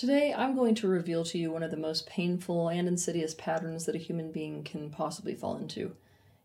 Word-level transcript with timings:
Today, 0.00 0.32
I'm 0.32 0.54
going 0.56 0.74
to 0.76 0.88
reveal 0.88 1.24
to 1.24 1.36
you 1.36 1.52
one 1.52 1.62
of 1.62 1.70
the 1.70 1.76
most 1.76 2.06
painful 2.06 2.70
and 2.70 2.88
insidious 2.88 3.34
patterns 3.34 3.84
that 3.84 3.94
a 3.94 3.98
human 3.98 4.32
being 4.32 4.64
can 4.64 4.88
possibly 4.88 5.34
fall 5.34 5.58
into. 5.58 5.94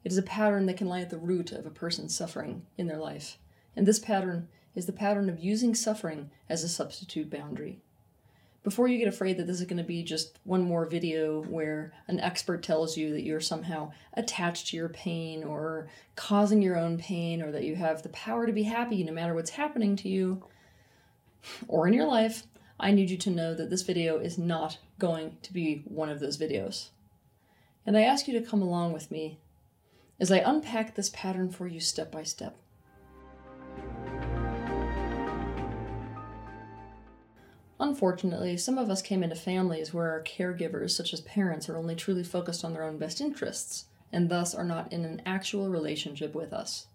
It 0.04 0.12
is 0.12 0.18
a 0.18 0.24
pattern 0.24 0.66
that 0.66 0.76
can 0.76 0.90
lie 0.90 1.00
at 1.00 1.10
the 1.10 1.18
root 1.18 1.54
of 1.54 1.66
a 1.66 1.70
person's 1.70 2.14
suffering 2.14 2.64
in 2.78 2.88
their 2.88 2.98
life. 2.98 3.38
And 3.74 3.88
this 3.88 3.98
pattern 3.98 4.50
is 4.76 4.88
the 4.88 4.92
pattern 4.92 5.30
of 5.30 5.40
using 5.40 5.74
suffering 5.74 6.32
as 6.50 6.66
a 6.66 6.68
substitute 6.68 7.30
boundary. 7.30 7.80
Before 8.62 8.90
you 8.90 8.98
get 8.98 9.08
afraid 9.08 9.38
that 9.38 9.48
this 9.48 9.62
is 9.62 9.68
going 9.68 9.78
to 9.78 9.86
be 9.86 10.04
just 10.04 10.38
one 10.44 10.64
more 10.64 10.86
video 10.86 11.42
where 11.44 11.94
an 12.10 12.20
expert 12.20 12.62
tells 12.62 12.98
you 12.98 13.14
that 13.14 13.24
you're 13.24 13.40
somehow 13.40 13.94
attached 14.16 14.68
to 14.68 14.76
your 14.76 14.90
pain 14.90 15.46
or 15.46 15.88
causing 16.18 16.62
your 16.62 16.76
own 16.76 16.98
pain 16.98 17.42
or 17.42 17.54
that 17.54 17.64
you 17.64 17.78
have 17.78 18.04
the 18.04 18.10
power 18.10 18.46
to 18.46 18.52
be 18.52 18.64
happy 18.64 19.02
no 19.02 19.14
matter 19.14 19.34
what's 19.34 19.52
happening 19.52 19.96
to 19.96 20.10
you 20.10 20.44
or 21.70 21.88
in 21.88 21.94
your 21.94 22.08
life, 22.08 22.44
I 22.80 22.92
need 22.92 23.10
you 23.10 23.18
to 23.18 23.30
know 23.30 23.54
that 23.54 23.70
this 23.70 23.84
video 23.84 24.18
is 24.18 24.38
not 24.38 24.80
going 25.00 25.38
to 25.44 25.54
be 25.54 25.84
one 25.86 26.10
of 26.10 26.20
those 26.20 26.38
videos. 26.38 26.90
And 27.86 27.98
I 27.98 28.02
ask 28.02 28.28
you 28.28 28.38
to 28.40 28.46
come 28.46 28.62
along 28.62 28.94
with 28.94 29.12
me 29.12 29.40
as 30.20 30.32
I 30.32 30.38
unpack 30.40 30.96
this 30.96 31.10
pattern 31.10 31.52
for 31.52 31.68
you 31.68 31.80
step 31.80 32.12
by 32.12 32.24
step. 32.24 32.58
Unfortunately, 37.80 38.58
some 38.58 38.78
of 38.78 38.90
us 38.90 39.02
came 39.02 39.22
into 39.22 39.36
families 39.36 39.94
where 39.94 40.10
our 40.10 40.24
caregivers, 40.24 40.92
such 40.92 41.14
as 41.14 41.22
parents, 41.22 41.70
are 41.70 41.78
only 41.78 41.96
truly 41.96 42.24
focused 42.24 42.64
on 42.64 42.74
their 42.74 42.84
own 42.84 42.98
best 42.98 43.22
interests 43.22 43.86
and 44.12 44.30
thus 44.30 44.56
are 44.56 44.64
not 44.64 44.92
in 44.94 45.04
an 45.04 45.22
actual 45.26 45.70
relationship 45.70 46.34
with 46.34 46.54
us. 46.54 46.88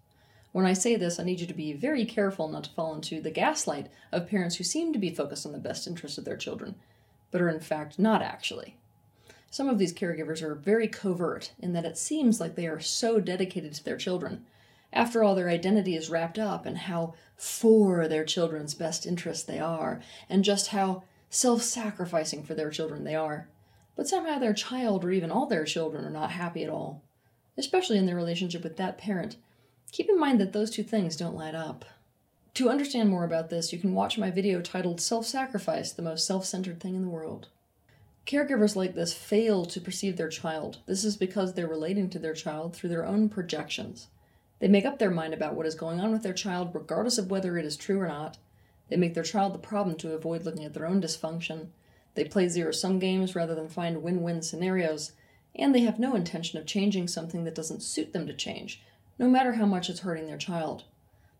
When 0.51 0.65
I 0.65 0.73
say 0.73 0.95
this, 0.95 1.19
I 1.19 1.23
need 1.23 1.39
you 1.39 1.47
to 1.47 1.53
be 1.53 1.73
very 1.73 2.05
careful 2.05 2.47
not 2.47 2.65
to 2.65 2.69
fall 2.71 2.93
into 2.93 3.21
the 3.21 3.31
gaslight 3.31 3.89
of 4.11 4.27
parents 4.27 4.57
who 4.57 4.63
seem 4.63 4.91
to 4.91 4.99
be 4.99 5.09
focused 5.09 5.45
on 5.45 5.53
the 5.53 5.59
best 5.59 5.87
interest 5.87 6.17
of 6.17 6.25
their 6.25 6.35
children, 6.35 6.75
but 7.31 7.41
are 7.41 7.49
in 7.49 7.61
fact 7.61 7.97
not 7.97 8.21
actually. 8.21 8.75
Some 9.49 9.67
of 9.67 9.77
these 9.77 9.93
caregivers 9.93 10.41
are 10.41 10.55
very 10.55 10.87
covert 10.87 11.51
in 11.59 11.73
that 11.73 11.85
it 11.85 11.97
seems 11.97 12.39
like 12.39 12.55
they 12.55 12.67
are 12.67 12.79
so 12.79 13.19
dedicated 13.19 13.73
to 13.73 13.83
their 13.83 13.97
children. 13.97 14.45
After 14.93 15.23
all, 15.23 15.35
their 15.35 15.49
identity 15.49 15.95
is 15.95 16.09
wrapped 16.09 16.39
up 16.39 16.65
in 16.65 16.75
how 16.75 17.13
for 17.37 18.07
their 18.07 18.25
children's 18.25 18.73
best 18.73 19.05
interest 19.05 19.47
they 19.47 19.59
are, 19.59 20.01
and 20.29 20.43
just 20.43 20.67
how 20.67 21.03
self 21.29 21.61
sacrificing 21.61 22.43
for 22.43 22.55
their 22.55 22.69
children 22.69 23.03
they 23.03 23.15
are. 23.15 23.47
But 23.95 24.07
somehow 24.07 24.39
their 24.39 24.53
child, 24.53 25.03
or 25.03 25.11
even 25.11 25.31
all 25.31 25.45
their 25.45 25.65
children, 25.65 26.05
are 26.05 26.09
not 26.09 26.31
happy 26.31 26.63
at 26.63 26.69
all, 26.69 27.01
especially 27.57 27.97
in 27.97 28.05
their 28.05 28.15
relationship 28.15 28.63
with 28.63 28.77
that 28.77 28.97
parent. 28.97 29.37
Keep 29.91 30.09
in 30.09 30.19
mind 30.19 30.39
that 30.39 30.53
those 30.53 30.71
two 30.71 30.83
things 30.83 31.17
don't 31.17 31.35
line 31.35 31.55
up. 31.55 31.83
To 32.55 32.69
understand 32.69 33.09
more 33.09 33.25
about 33.25 33.49
this, 33.49 33.73
you 33.73 33.79
can 33.79 33.93
watch 33.93 34.17
my 34.17 34.31
video 34.31 34.61
titled 34.61 35.01
Self 35.01 35.25
Sacrifice, 35.25 35.91
the 35.91 36.01
most 36.01 36.25
self 36.25 36.45
centered 36.45 36.79
thing 36.79 36.95
in 36.95 37.01
the 37.01 37.09
world. 37.09 37.49
Caregivers 38.25 38.75
like 38.75 38.95
this 38.95 39.13
fail 39.13 39.65
to 39.65 39.81
perceive 39.81 40.15
their 40.15 40.29
child. 40.29 40.77
This 40.85 41.03
is 41.03 41.17
because 41.17 41.53
they're 41.53 41.67
relating 41.67 42.09
to 42.11 42.19
their 42.19 42.33
child 42.33 42.73
through 42.73 42.89
their 42.89 43.05
own 43.05 43.27
projections. 43.29 44.07
They 44.59 44.67
make 44.67 44.85
up 44.85 44.99
their 44.99 45.11
mind 45.11 45.33
about 45.33 45.55
what 45.55 45.65
is 45.65 45.75
going 45.75 45.99
on 45.99 46.11
with 46.11 46.23
their 46.23 46.33
child, 46.33 46.73
regardless 46.73 47.17
of 47.17 47.31
whether 47.31 47.57
it 47.57 47.65
is 47.65 47.75
true 47.75 47.99
or 47.99 48.07
not. 48.07 48.37
They 48.89 48.95
make 48.95 49.13
their 49.13 49.23
child 49.23 49.53
the 49.53 49.59
problem 49.59 49.95
to 49.97 50.13
avoid 50.13 50.45
looking 50.45 50.63
at 50.63 50.73
their 50.73 50.85
own 50.85 51.01
dysfunction. 51.01 51.67
They 52.13 52.25
play 52.25 52.47
zero 52.47 52.71
sum 52.71 52.99
games 52.99 53.35
rather 53.35 53.55
than 53.55 53.67
find 53.67 54.03
win 54.03 54.21
win 54.21 54.41
scenarios. 54.41 55.13
And 55.55 55.73
they 55.73 55.81
have 55.81 55.99
no 55.99 56.15
intention 56.15 56.59
of 56.59 56.65
changing 56.65 57.07
something 57.07 57.43
that 57.43 57.55
doesn't 57.55 57.83
suit 57.83 58.13
them 58.13 58.27
to 58.27 58.33
change, 58.33 58.81
no 59.21 59.29
matter 59.29 59.53
how 59.53 59.65
much 59.65 59.89
it's 59.89 60.01
hurting 60.01 60.27
their 60.27 60.37
child. 60.37 60.83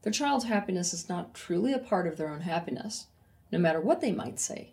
Their 0.03 0.13
child's 0.13 0.45
happiness 0.45 0.93
is 0.93 1.09
not 1.09 1.33
truly 1.33 1.73
a 1.73 1.79
part 1.79 2.07
of 2.07 2.15
their 2.15 2.29
own 2.29 2.41
happiness, 2.41 3.07
no 3.51 3.59
matter 3.59 3.81
what 3.81 3.99
they 3.99 4.13
might 4.13 4.39
say 4.39 4.71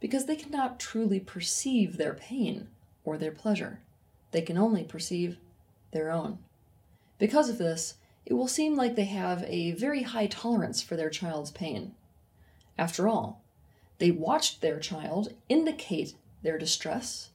because 0.00 0.26
they 0.26 0.36
cannot 0.36 0.78
truly 0.78 1.20
perceive 1.20 1.96
their 1.96 2.14
pain 2.14 2.68
or 3.04 3.16
their 3.16 3.32
pleasure. 3.32 3.80
They 4.30 4.42
can 4.42 4.58
only 4.58 4.84
perceive 4.84 5.38
their 5.92 6.10
own. 6.10 6.38
Because 7.18 7.48
of 7.48 7.58
this, 7.58 7.94
it 8.24 8.34
will 8.34 8.48
seem 8.48 8.76
like 8.76 8.96
they 8.96 9.04
have 9.04 9.42
a 9.44 9.72
very 9.72 10.02
high 10.02 10.26
tolerance 10.26 10.82
for 10.82 10.96
their 10.96 11.10
child's 11.10 11.50
pain. 11.50 11.94
After 12.76 13.08
all, 13.08 13.42
they 13.98 14.10
watched 14.10 14.60
their 14.60 14.78
child 14.78 15.32
indicate 15.48 16.14
their 16.42 16.58
distress, 16.58 17.30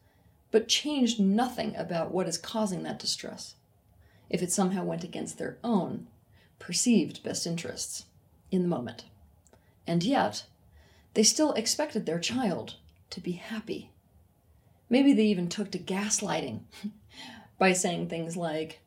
but 0.51 0.67
changed 0.67 1.19
nothing 1.19 1.75
about 1.75 2.11
what 2.11 2.27
is 2.27 2.37
causing 2.37 2.83
that 2.83 2.99
distress, 2.99 3.55
if 4.31 4.41
it 4.41 4.51
somehow 4.51 4.83
went 4.83 5.03
against 5.03 5.37
their 5.37 5.57
own 5.63 6.07
perceived 6.57 7.21
best 7.21 7.45
interests 7.45 8.05
in 8.49 8.61
the 8.61 8.67
moment. 8.67 9.03
And 9.85 10.03
yet, 10.03 10.45
they 11.13 11.23
still 11.23 11.51
expected 11.53 12.05
their 12.05 12.19
child 12.19 12.75
to 13.09 13.19
be 13.19 13.33
happy. 13.33 13.91
Maybe 14.89 15.11
they 15.11 15.25
even 15.25 15.49
took 15.49 15.69
to 15.71 15.79
gaslighting 15.79 16.61
by 17.59 17.73
saying 17.73 18.07
things 18.07 18.37
like, 18.37 18.79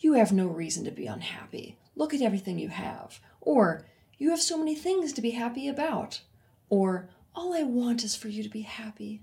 You 0.00 0.14
have 0.14 0.32
no 0.32 0.46
reason 0.46 0.84
to 0.84 0.90
be 0.90 1.06
unhappy. 1.06 1.76
Look 1.94 2.14
at 2.14 2.22
everything 2.22 2.58
you 2.58 2.70
have. 2.70 3.20
Or, 3.42 3.84
You 4.16 4.30
have 4.30 4.40
so 4.40 4.56
many 4.56 4.74
things 4.74 5.12
to 5.12 5.20
be 5.20 5.32
happy 5.32 5.68
about. 5.68 6.22
Or, 6.70 7.10
All 7.34 7.54
I 7.54 7.62
want 7.62 8.04
is 8.04 8.16
for 8.16 8.28
you 8.28 8.42
to 8.42 8.48
be 8.48 8.62
happy. 8.62 9.20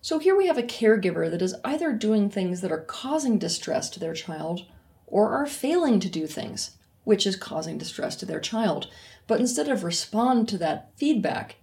So 0.00 0.20
here 0.20 0.36
we 0.36 0.46
have 0.46 0.58
a 0.58 0.62
caregiver 0.62 1.28
that 1.28 1.42
is 1.42 1.56
either 1.64 1.92
doing 1.92 2.30
things 2.30 2.60
that 2.60 2.70
are 2.70 2.84
causing 2.84 3.38
distress 3.38 3.90
to 3.90 3.98
their 3.98 4.14
child 4.14 4.66
or 5.06 5.30
are 5.30 5.46
failing 5.46 6.00
to 6.00 6.08
do 6.08 6.26
things 6.26 6.72
which 7.04 7.26
is 7.26 7.36
causing 7.36 7.78
distress 7.78 8.16
to 8.16 8.26
their 8.26 8.40
child. 8.40 8.88
But 9.28 9.38
instead 9.38 9.68
of 9.68 9.84
respond 9.84 10.48
to 10.48 10.58
that 10.58 10.90
feedback, 10.96 11.56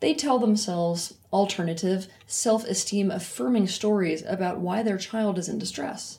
they 0.00 0.12
tell 0.12 0.38
themselves 0.38 1.14
alternative, 1.32 2.08
self 2.26 2.64
esteem 2.66 3.10
affirming 3.10 3.66
stories 3.66 4.22
about 4.26 4.60
why 4.60 4.82
their 4.82 4.98
child 4.98 5.38
is 5.38 5.48
in 5.48 5.58
distress. 5.58 6.18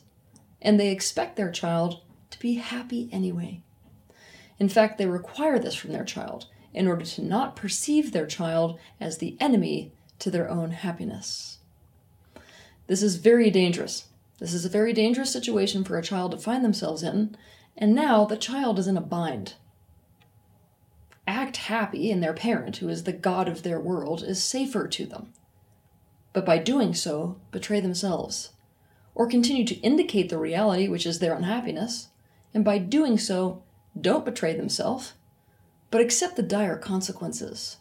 And 0.62 0.80
they 0.80 0.90
expect 0.90 1.36
their 1.36 1.52
child 1.52 2.02
to 2.32 2.40
be 2.40 2.56
happy 2.56 3.08
anyway. 3.12 3.62
In 4.58 4.70
fact, 4.70 4.98
they 4.98 5.06
require 5.06 5.60
this 5.60 5.76
from 5.76 5.92
their 5.92 6.04
child 6.04 6.48
in 6.74 6.88
order 6.88 7.06
to 7.06 7.24
not 7.24 7.56
perceive 7.56 8.12
their 8.12 8.26
child 8.26 8.80
as 9.00 9.20
the 9.20 9.38
enemy 9.40 9.92
to 10.20 10.32
their 10.32 10.50
own 10.50 10.72
happiness. 10.72 11.60
This 12.88 13.04
is 13.04 13.18
very 13.18 13.52
dangerous. 13.52 14.06
This 14.40 14.54
is 14.54 14.66
a 14.66 14.70
very 14.70 14.94
dangerous 14.94 15.32
situation 15.32 15.84
for 15.84 15.98
a 15.98 16.04
child 16.04 16.32
to 16.32 16.38
find 16.38 16.64
themselves 16.64 17.04
in 17.04 17.36
and 17.78 17.94
now 17.94 18.26
the 18.26 18.38
child 18.38 18.80
is 18.80 18.88
in 18.88 18.98
a 18.98 19.02
bind. 19.02 19.56
Act 21.28 21.58
happy, 21.58 22.12
and 22.12 22.22
their 22.22 22.34
parent, 22.34 22.78
who 22.78 22.88
is 22.88 23.04
the 23.04 23.14
god 23.14 23.48
of 23.48 23.64
their 23.64 23.80
world, 23.80 24.24
is 24.24 24.44
safer 24.44 24.88
to 24.88 25.06
them. 25.06 25.34
But 26.34 26.46
by 26.46 26.58
doing 26.60 26.94
so, 26.94 27.38
betray 27.52 27.80
themselves, 27.80 28.52
or 29.14 29.28
continue 29.28 29.66
to 29.66 29.80
indicate 29.80 30.30
the 30.30 30.38
reality, 30.38 30.88
which 30.88 31.06
is 31.06 31.20
their 31.20 31.34
unhappiness, 31.34 32.10
and 32.54 32.64
by 32.64 32.78
doing 32.78 33.18
so, 33.18 33.64
don't 34.00 34.26
betray 34.26 34.56
themselves, 34.56 35.14
but 35.90 36.02
accept 36.02 36.36
the 36.36 36.44
dire 36.44 36.78
consequences. 36.78 37.78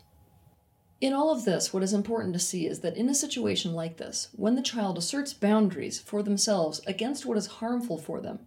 In 1.04 1.12
all 1.12 1.30
of 1.30 1.44
this, 1.44 1.70
what 1.70 1.82
is 1.82 1.92
important 1.92 2.32
to 2.32 2.38
see 2.38 2.66
is 2.66 2.80
that 2.80 2.96
in 2.96 3.10
a 3.10 3.14
situation 3.14 3.74
like 3.74 3.98
this, 3.98 4.30
when 4.34 4.54
the 4.54 4.62
child 4.62 4.96
asserts 4.96 5.34
boundaries 5.34 6.00
for 6.00 6.22
themselves 6.22 6.80
against 6.86 7.26
what 7.26 7.36
is 7.36 7.58
harmful 7.60 7.98
for 7.98 8.22
them, 8.22 8.38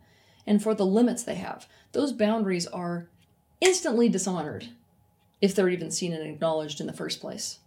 and 0.47 0.59
for 0.59 0.73
the 0.73 0.83
limits 0.83 1.21
they 1.21 1.35
have. 1.35 1.67
Those 1.91 2.11
boundaries 2.11 2.65
are 2.65 3.09
instantly 3.61 4.09
dishonored 4.09 4.69
if 5.39 5.53
they're 5.53 5.69
even 5.69 5.91
seen 5.91 6.13
and 6.13 6.27
acknowledged 6.27 6.81
in 6.81 6.87
the 6.87 6.93
first 6.93 7.21
place. 7.21 7.59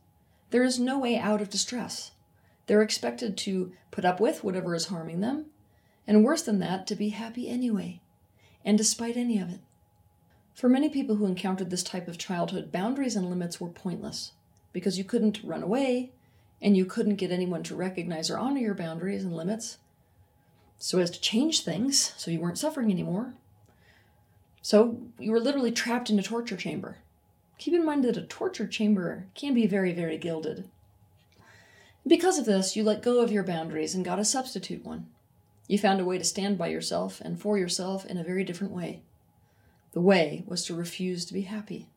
There 0.51 0.65
is 0.65 0.81
no 0.81 0.99
way 0.99 1.17
out 1.17 1.41
of 1.41 1.51
distress. 1.51 2.11
They're 2.67 2.83
expected 2.83 3.37
to 3.37 3.71
put 3.93 4.05
up 4.05 4.19
with 4.19 4.43
whatever 4.43 4.75
is 4.75 4.87
harming 4.87 5.21
them, 5.21 5.47
and 6.05 6.25
worse 6.25 6.43
than 6.43 6.59
that, 6.59 6.89
to 6.89 6.97
be 6.97 7.11
happy 7.11 7.49
anyway, 7.49 8.01
and 8.65 8.77
despite 8.77 9.17
any 9.17 9.39
of 9.39 9.51
it. 9.51 9.61
For 10.53 10.69
many 10.69 10.89
people 10.89 11.15
who 11.15 11.27
encountered 11.27 11.71
this 11.71 11.85
type 11.85 12.09
of 12.09 12.19
childhood, 12.19 12.73
boundaries 12.73 13.15
and 13.15 13.31
limits 13.31 13.61
were 13.61 13.69
pointless 13.69 14.33
because 14.73 14.99
you 14.99 15.05
couldn't 15.05 15.41
run 15.43 15.63
away 15.63 16.11
and 16.63 16.77
you 16.77 16.85
couldn't 16.85 17.17
get 17.17 17.31
anyone 17.31 17.63
to 17.65 17.75
recognize 17.75 18.31
or 18.31 18.39
honor 18.39 18.61
your 18.61 18.75
boundaries 18.75 19.25
and 19.25 19.37
limits 19.37 19.79
so 20.79 20.99
as 20.99 21.11
to 21.11 21.21
change 21.21 21.63
things 21.63 22.15
so 22.17 22.31
you 22.31 22.41
weren't 22.41 22.59
suffering 22.59 22.91
anymore. 22.91 23.35
So 24.63 24.99
you 25.19 25.31
were 25.31 25.41
literally 25.41 25.73
trapped 25.73 26.11
in 26.11 26.19
a 26.19 26.23
torture 26.23 26.57
chamber. 26.57 26.99
Keep 27.59 27.75
in 27.75 27.85
mind 27.85 28.05
that 28.05 28.17
a 28.17 28.23
torture 28.23 28.67
chamber 28.67 29.27
can 29.35 29.53
be 29.53 29.67
very, 29.67 29.93
very 29.93 30.17
gilded. 30.17 30.69
Because 32.07 32.39
of 32.39 32.47
this, 32.47 32.77
you 32.77 32.83
let 32.83 33.03
go 33.03 33.21
of 33.21 33.31
your 33.31 33.45
boundaries 33.45 33.95
and 33.95 34.05
got 34.05 34.19
a 34.19 34.25
substitute 34.25 34.85
one. 34.85 35.07
You 35.69 35.79
found 35.79 36.01
a 36.01 36.05
way 36.05 36.17
to 36.19 36.25
stand 36.25 36.57
by 36.57 36.69
yourself 36.69 37.21
and 37.21 37.39
for 37.39 37.59
yourself 37.59 38.07
in 38.07 38.17
a 38.17 38.25
very 38.25 38.43
different 38.43 38.73
way. 38.73 39.03
The 39.93 40.01
way 40.01 40.45
was 40.47 40.65
to 40.65 40.75
refuse 40.75 41.25
to 41.27 41.35
be 41.35 41.43
happy, 41.43 41.89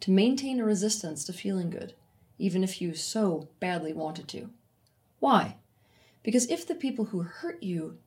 to 0.00 0.10
maintain 0.10 0.60
a 0.60 0.64
resistance 0.64 1.24
to 1.24 1.32
feeling 1.32 1.70
good, 1.70 1.94
even 2.38 2.64
if 2.64 2.80
you 2.80 2.94
so 2.94 3.48
badly 3.60 3.92
wanted 3.92 4.28
to. 4.28 4.50
Why? 5.18 5.56
Because 6.22 6.50
if 6.50 6.66
the 6.66 6.74
people 6.74 7.06
who 7.06 7.22
hurt 7.22 7.62
you 7.62 7.98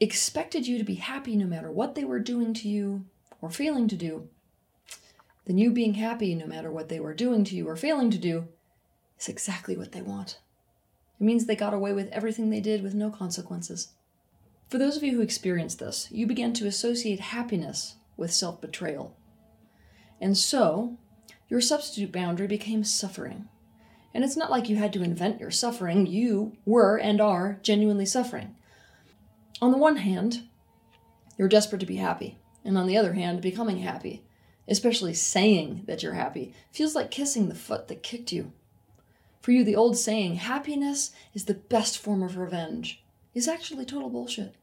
expected 0.00 0.66
you 0.66 0.78
to 0.78 0.84
be 0.84 0.94
happy 0.94 1.34
no 1.36 1.46
matter 1.46 1.70
what 1.70 1.94
they 1.94 2.04
were 2.04 2.20
doing 2.20 2.54
to 2.54 2.68
you 2.68 3.04
or 3.40 3.50
failing 3.50 3.88
to 3.88 3.96
do, 3.96 4.28
then 5.46 5.58
you 5.58 5.70
being 5.70 5.94
happy 5.94 6.34
no 6.34 6.46
matter 6.46 6.70
what 6.70 6.88
they 6.88 7.00
were 7.00 7.14
doing 7.14 7.42
to 7.44 7.56
you 7.56 7.66
or 7.66 7.76
failing 7.76 8.10
to 8.10 8.18
do 8.18 8.46
is 9.18 9.28
exactly 9.28 9.76
what 9.76 9.92
they 9.92 10.02
want. 10.02 10.38
It 11.20 11.24
means 11.24 11.46
they 11.46 11.56
got 11.56 11.74
away 11.74 11.92
with 11.92 12.12
everything 12.12 12.50
they 12.50 12.60
did 12.60 12.82
with 12.82 12.94
no 12.94 13.10
consequences. 13.10 13.88
For 14.68 14.78
those 14.78 14.96
of 14.96 15.02
you 15.02 15.16
who 15.16 15.22
experienced 15.22 15.78
this, 15.78 16.08
you 16.10 16.26
began 16.26 16.52
to 16.54 16.66
associate 16.66 17.20
happiness 17.20 17.96
with 18.16 18.32
self 18.32 18.60
betrayal. 18.60 19.16
And 20.20 20.36
so, 20.36 20.98
your 21.48 21.60
substitute 21.60 22.12
boundary 22.12 22.46
became 22.46 22.84
suffering. 22.84 23.48
And 24.14 24.24
it's 24.24 24.36
not 24.36 24.50
like 24.50 24.68
you 24.68 24.76
had 24.76 24.92
to 24.94 25.02
invent 25.02 25.40
your 25.40 25.50
suffering, 25.50 26.06
you 26.06 26.56
were 26.64 26.98
and 26.98 27.20
are 27.20 27.58
genuinely 27.62 28.06
suffering. 28.06 28.56
On 29.60 29.70
the 29.70 29.78
one 29.78 29.96
hand, 29.96 30.42
you're 31.36 31.48
desperate 31.48 31.80
to 31.80 31.86
be 31.86 31.96
happy, 31.96 32.38
and 32.64 32.76
on 32.76 32.86
the 32.86 32.96
other 32.96 33.12
hand, 33.12 33.40
becoming 33.40 33.78
happy, 33.78 34.24
especially 34.66 35.14
saying 35.14 35.84
that 35.86 36.02
you're 36.02 36.14
happy, 36.14 36.52
feels 36.72 36.94
like 36.94 37.10
kissing 37.10 37.48
the 37.48 37.54
foot 37.54 37.88
that 37.88 38.02
kicked 38.02 38.32
you. 38.32 38.52
For 39.40 39.52
you, 39.52 39.64
the 39.64 39.76
old 39.76 39.96
saying, 39.96 40.36
happiness 40.36 41.12
is 41.32 41.44
the 41.44 41.54
best 41.54 41.98
form 41.98 42.22
of 42.22 42.36
revenge, 42.36 43.02
is 43.34 43.48
actually 43.48 43.84
total 43.84 44.10
bullshit. 44.10 44.54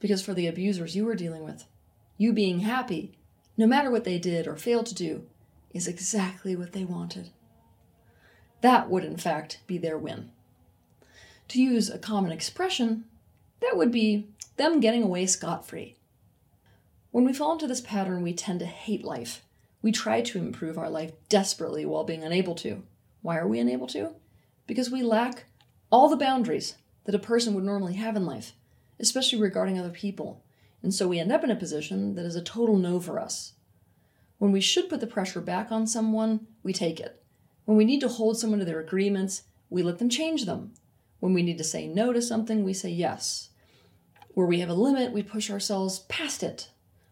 Because 0.00 0.22
for 0.22 0.34
the 0.34 0.46
abusers 0.46 0.96
you 0.96 1.04
were 1.04 1.14
dealing 1.14 1.44
with, 1.44 1.66
you 2.16 2.32
being 2.32 2.60
happy, 2.60 3.12
no 3.56 3.66
matter 3.66 3.90
what 3.90 4.04
they 4.04 4.18
did 4.18 4.46
or 4.46 4.56
failed 4.56 4.86
to 4.86 4.94
do, 4.94 5.26
is 5.72 5.88
exactly 5.88 6.54
what 6.56 6.72
they 6.72 6.84
wanted. 6.84 7.30
That 8.60 8.88
would, 8.88 9.04
in 9.04 9.16
fact, 9.16 9.60
be 9.66 9.78
their 9.78 9.98
win. 9.98 10.30
To 11.48 11.62
use 11.62 11.90
a 11.90 11.98
common 11.98 12.32
expression, 12.32 13.04
that 13.60 13.76
would 13.76 13.90
be 13.90 14.28
them 14.56 14.80
getting 14.80 15.02
away 15.02 15.26
scot 15.26 15.66
free. 15.66 15.96
When 17.10 17.24
we 17.24 17.32
fall 17.32 17.52
into 17.52 17.66
this 17.66 17.80
pattern, 17.80 18.22
we 18.22 18.32
tend 18.32 18.60
to 18.60 18.66
hate 18.66 19.04
life. 19.04 19.42
We 19.82 19.92
try 19.92 20.22
to 20.22 20.38
improve 20.38 20.78
our 20.78 20.88
life 20.88 21.12
desperately 21.28 21.84
while 21.84 22.04
being 22.04 22.22
unable 22.24 22.54
to. 22.56 22.82
Why 23.20 23.36
are 23.38 23.48
we 23.48 23.58
unable 23.58 23.86
to? 23.88 24.14
Because 24.66 24.90
we 24.90 25.02
lack 25.02 25.44
all 25.90 26.08
the 26.08 26.16
boundaries 26.16 26.76
that 27.04 27.14
a 27.14 27.18
person 27.18 27.54
would 27.54 27.64
normally 27.64 27.94
have 27.94 28.16
in 28.16 28.24
life, 28.24 28.52
especially 28.98 29.40
regarding 29.40 29.78
other 29.78 29.90
people. 29.90 30.42
And 30.82 30.92
so 30.92 31.06
we 31.06 31.18
end 31.18 31.30
up 31.30 31.44
in 31.44 31.50
a 31.50 31.56
position 31.56 32.14
that 32.16 32.24
is 32.24 32.36
a 32.36 32.42
total 32.42 32.76
no 32.76 32.98
for 32.98 33.18
us. 33.20 33.54
When 34.38 34.50
we 34.50 34.60
should 34.60 34.88
put 34.88 35.00
the 35.00 35.06
pressure 35.06 35.40
back 35.40 35.70
on 35.70 35.86
someone, 35.86 36.48
we 36.62 36.72
take 36.72 36.98
it. 36.98 37.22
When 37.64 37.76
we 37.76 37.84
need 37.84 38.00
to 38.00 38.08
hold 38.08 38.38
someone 38.38 38.58
to 38.58 38.64
their 38.64 38.80
agreements, 38.80 39.44
we 39.70 39.82
let 39.82 39.98
them 39.98 40.08
change 40.08 40.44
them. 40.44 40.72
When 41.20 41.32
we 41.32 41.42
need 41.42 41.58
to 41.58 41.64
say 41.64 41.86
no 41.86 42.12
to 42.12 42.20
something, 42.20 42.64
we 42.64 42.74
say 42.74 42.90
yes. 42.90 43.50
Where 44.34 44.46
we 44.46 44.58
have 44.58 44.68
a 44.68 44.74
limit, 44.74 45.12
we 45.12 45.22
push 45.22 45.50
ourselves 45.50 46.00
past 46.08 46.42
it. 46.42 46.70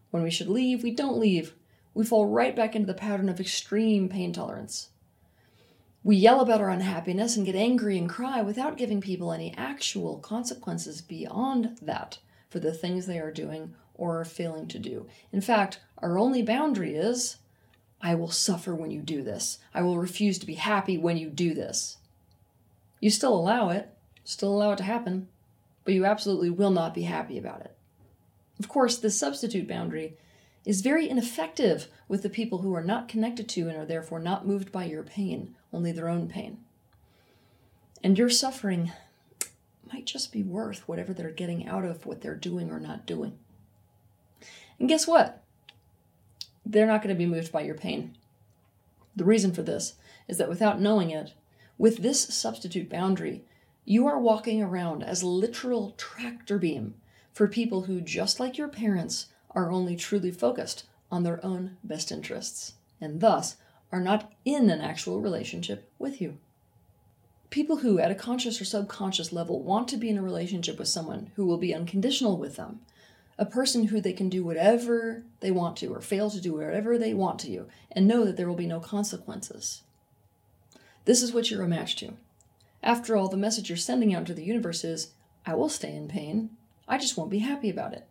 When 0.09 0.23
we 0.23 0.31
should 0.31 0.49
leave, 0.49 0.83
we 0.83 0.91
don't 0.91 1.17
leave. 1.17 1.53
We 1.93 2.03
fall 2.03 2.25
right 2.25 2.55
back 2.55 2.75
into 2.75 2.87
the 2.87 2.93
pattern 2.93 3.29
of 3.29 3.39
extreme 3.39 4.09
pain 4.09 4.33
tolerance. 4.33 4.89
We 6.03 6.17
yell 6.17 6.41
about 6.41 6.59
our 6.59 6.69
unhappiness 6.69 7.37
and 7.37 7.45
get 7.45 7.55
angry 7.55 7.97
and 7.97 8.09
cry 8.09 8.41
without 8.41 8.75
giving 8.75 8.99
people 8.99 9.31
any 9.31 9.55
actual 9.55 10.17
consequences 10.17 11.01
beyond 11.01 11.77
that 11.81 12.17
for 12.51 12.59
the 12.59 12.73
things 12.73 13.07
they 13.07 13.17
are 13.17 13.31
doing 13.31 13.73
or 13.95 14.19
are 14.19 14.25
failing 14.25 14.67
to 14.67 14.77
do. 14.77 15.07
In 15.31 15.41
fact, 15.41 15.79
our 15.99 16.19
only 16.19 16.43
boundary 16.43 16.95
is 16.95 17.37
I 18.01 18.13
will 18.13 18.29
suffer 18.29 18.75
when 18.75 18.91
you 18.91 19.01
do 19.01 19.23
this. 19.23 19.59
I 19.73 19.81
will 19.81 19.97
refuse 19.97 20.37
to 20.39 20.45
be 20.45 20.55
happy 20.55 20.97
when 20.97 21.17
you 21.17 21.29
do 21.29 21.53
this. 21.53 21.97
You 22.99 23.09
still 23.09 23.33
allow 23.33 23.69
it, 23.69 23.89
still 24.25 24.53
allow 24.53 24.73
it 24.73 24.77
to 24.77 24.83
happen, 24.83 25.29
but 25.85 25.93
you 25.93 26.05
absolutely 26.05 26.49
will 26.49 26.71
not 26.71 26.93
be 26.93 27.03
happy 27.03 27.37
about 27.37 27.61
it. 27.61 27.75
Of 28.59 28.67
course, 28.67 28.97
this 28.97 29.17
substitute 29.17 29.67
boundary 29.67 30.17
is 30.65 30.81
very 30.81 31.09
ineffective 31.09 31.87
with 32.07 32.21
the 32.21 32.29
people 32.29 32.59
who 32.59 32.75
are 32.75 32.83
not 32.83 33.07
connected 33.07 33.47
to 33.49 33.69
and 33.69 33.77
are 33.77 33.85
therefore 33.85 34.19
not 34.19 34.45
moved 34.45 34.71
by 34.71 34.83
your 34.83 35.03
pain, 35.03 35.55
only 35.71 35.91
their 35.91 36.09
own 36.09 36.27
pain. 36.27 36.57
And 38.03 38.17
your 38.17 38.29
suffering 38.29 38.91
might 39.93 40.05
just 40.05 40.31
be 40.31 40.43
worth 40.43 40.87
whatever 40.87 41.13
they're 41.13 41.31
getting 41.31 41.67
out 41.67 41.85
of 41.85 42.05
what 42.05 42.21
they're 42.21 42.35
doing 42.35 42.71
or 42.71 42.79
not 42.79 43.05
doing. 43.05 43.37
And 44.79 44.89
guess 44.89 45.07
what? 45.07 45.43
They're 46.65 46.87
not 46.87 47.01
going 47.01 47.13
to 47.13 47.19
be 47.19 47.25
moved 47.25 47.51
by 47.51 47.61
your 47.61 47.75
pain. 47.75 48.15
The 49.15 49.25
reason 49.25 49.51
for 49.51 49.61
this 49.61 49.95
is 50.27 50.37
that 50.37 50.49
without 50.49 50.79
knowing 50.79 51.11
it, 51.11 51.33
with 51.77 51.97
this 51.97 52.21
substitute 52.33 52.89
boundary, 52.89 53.43
you 53.85 54.07
are 54.07 54.19
walking 54.19 54.61
around 54.61 55.03
as 55.03 55.23
literal 55.23 55.95
tractor 55.97 56.57
beam 56.57 56.95
for 57.33 57.47
people 57.47 57.83
who, 57.83 58.01
just 58.01 58.39
like 58.39 58.57
your 58.57 58.67
parents, 58.67 59.27
are 59.51 59.71
only 59.71 59.95
truly 59.95 60.31
focused 60.31 60.85
on 61.11 61.23
their 61.23 61.43
own 61.45 61.77
best 61.83 62.11
interests, 62.11 62.73
and 63.01 63.19
thus 63.19 63.57
are 63.91 63.99
not 63.99 64.31
in 64.45 64.69
an 64.69 64.79
actual 64.79 65.19
relationship 65.19 65.91
with 65.99 66.21
you. 66.21 66.37
People 67.51 67.77
who, 67.77 67.99
at 67.99 68.09
a 68.09 68.15
conscious 68.15 68.61
or 68.61 68.65
subconscious 68.65 69.33
level, 69.33 69.61
want 69.61 69.89
to 69.89 69.97
be 69.97 70.09
in 70.09 70.17
a 70.17 70.21
relationship 70.21 70.79
with 70.79 70.87
someone 70.87 71.31
who 71.35 71.45
will 71.45 71.57
be 71.57 71.75
unconditional 71.75 72.37
with 72.37 72.55
them, 72.55 72.79
a 73.37 73.45
person 73.45 73.87
who 73.87 73.99
they 73.99 74.13
can 74.13 74.29
do 74.29 74.41
whatever 74.43 75.23
they 75.41 75.51
want 75.51 75.75
to 75.77 75.93
or 75.93 75.99
fail 75.99 76.29
to 76.29 76.39
do 76.39 76.53
whatever 76.53 76.97
they 76.97 77.13
want 77.13 77.39
to 77.39 77.51
you, 77.51 77.67
and 77.91 78.07
know 78.07 78.23
that 78.23 78.37
there 78.37 78.47
will 78.47 78.55
be 78.55 78.65
no 78.65 78.79
consequences. 78.79 79.81
This 81.03 81.21
is 81.21 81.33
what 81.33 81.51
you're 81.51 81.63
a 81.63 81.67
match 81.67 81.97
to. 81.97 82.13
After 82.81 83.17
all, 83.17 83.27
the 83.27 83.35
message 83.35 83.69
you're 83.69 83.77
sending 83.77 84.15
out 84.15 84.25
to 84.27 84.33
the 84.33 84.45
universe 84.45 84.85
is 84.85 85.11
I 85.45 85.53
will 85.53 85.69
stay 85.69 85.93
in 85.93 86.07
pain, 86.07 86.51
I 86.87 86.97
just 86.97 87.17
won't 87.17 87.29
be 87.29 87.39
happy 87.39 87.69
about 87.69 87.93
it. 87.93 88.07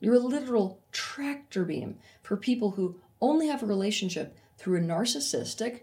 You're 0.00 0.14
a 0.14 0.18
literal 0.18 0.80
tractor 0.90 1.64
beam 1.64 1.98
for 2.22 2.36
people 2.36 2.72
who 2.72 2.96
only 3.20 3.46
have 3.46 3.62
a 3.62 3.66
relationship 3.66 4.36
through 4.58 4.78
a 4.78 4.80
narcissistic 4.80 5.82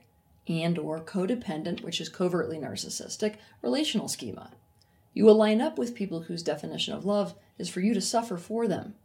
and 0.51 0.77
or 0.77 1.00
codependent, 1.00 1.81
which 1.81 2.01
is 2.01 2.09
covertly 2.09 2.57
narcissistic, 2.57 3.36
relational 3.62 4.07
schema. 4.07 4.51
You 5.13 5.25
will 5.25 5.36
line 5.36 5.62
up 5.62 5.77
with 5.77 5.95
people 5.95 6.24
whose 6.24 6.44
definition 6.44 6.94
of 6.94 7.06
love 7.06 7.36
is 7.57 7.69
for 7.69 7.81
you 7.81 7.94
to 7.94 8.01
suffer 8.01 8.38
for 8.38 8.68
them. 8.68 8.95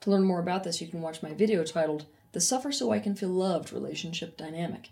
To 0.00 0.10
learn 0.10 0.24
more 0.24 0.40
about 0.40 0.64
this, 0.64 0.80
you 0.80 0.88
can 0.88 1.02
watch 1.02 1.22
my 1.22 1.34
video 1.34 1.64
titled 1.64 2.06
The 2.32 2.40
Suffer 2.40 2.72
So 2.72 2.90
I 2.90 2.98
Can 2.98 3.14
Feel 3.14 3.30
Loved 3.30 3.72
Relationship 3.72 4.36
Dynamic. 4.36 4.90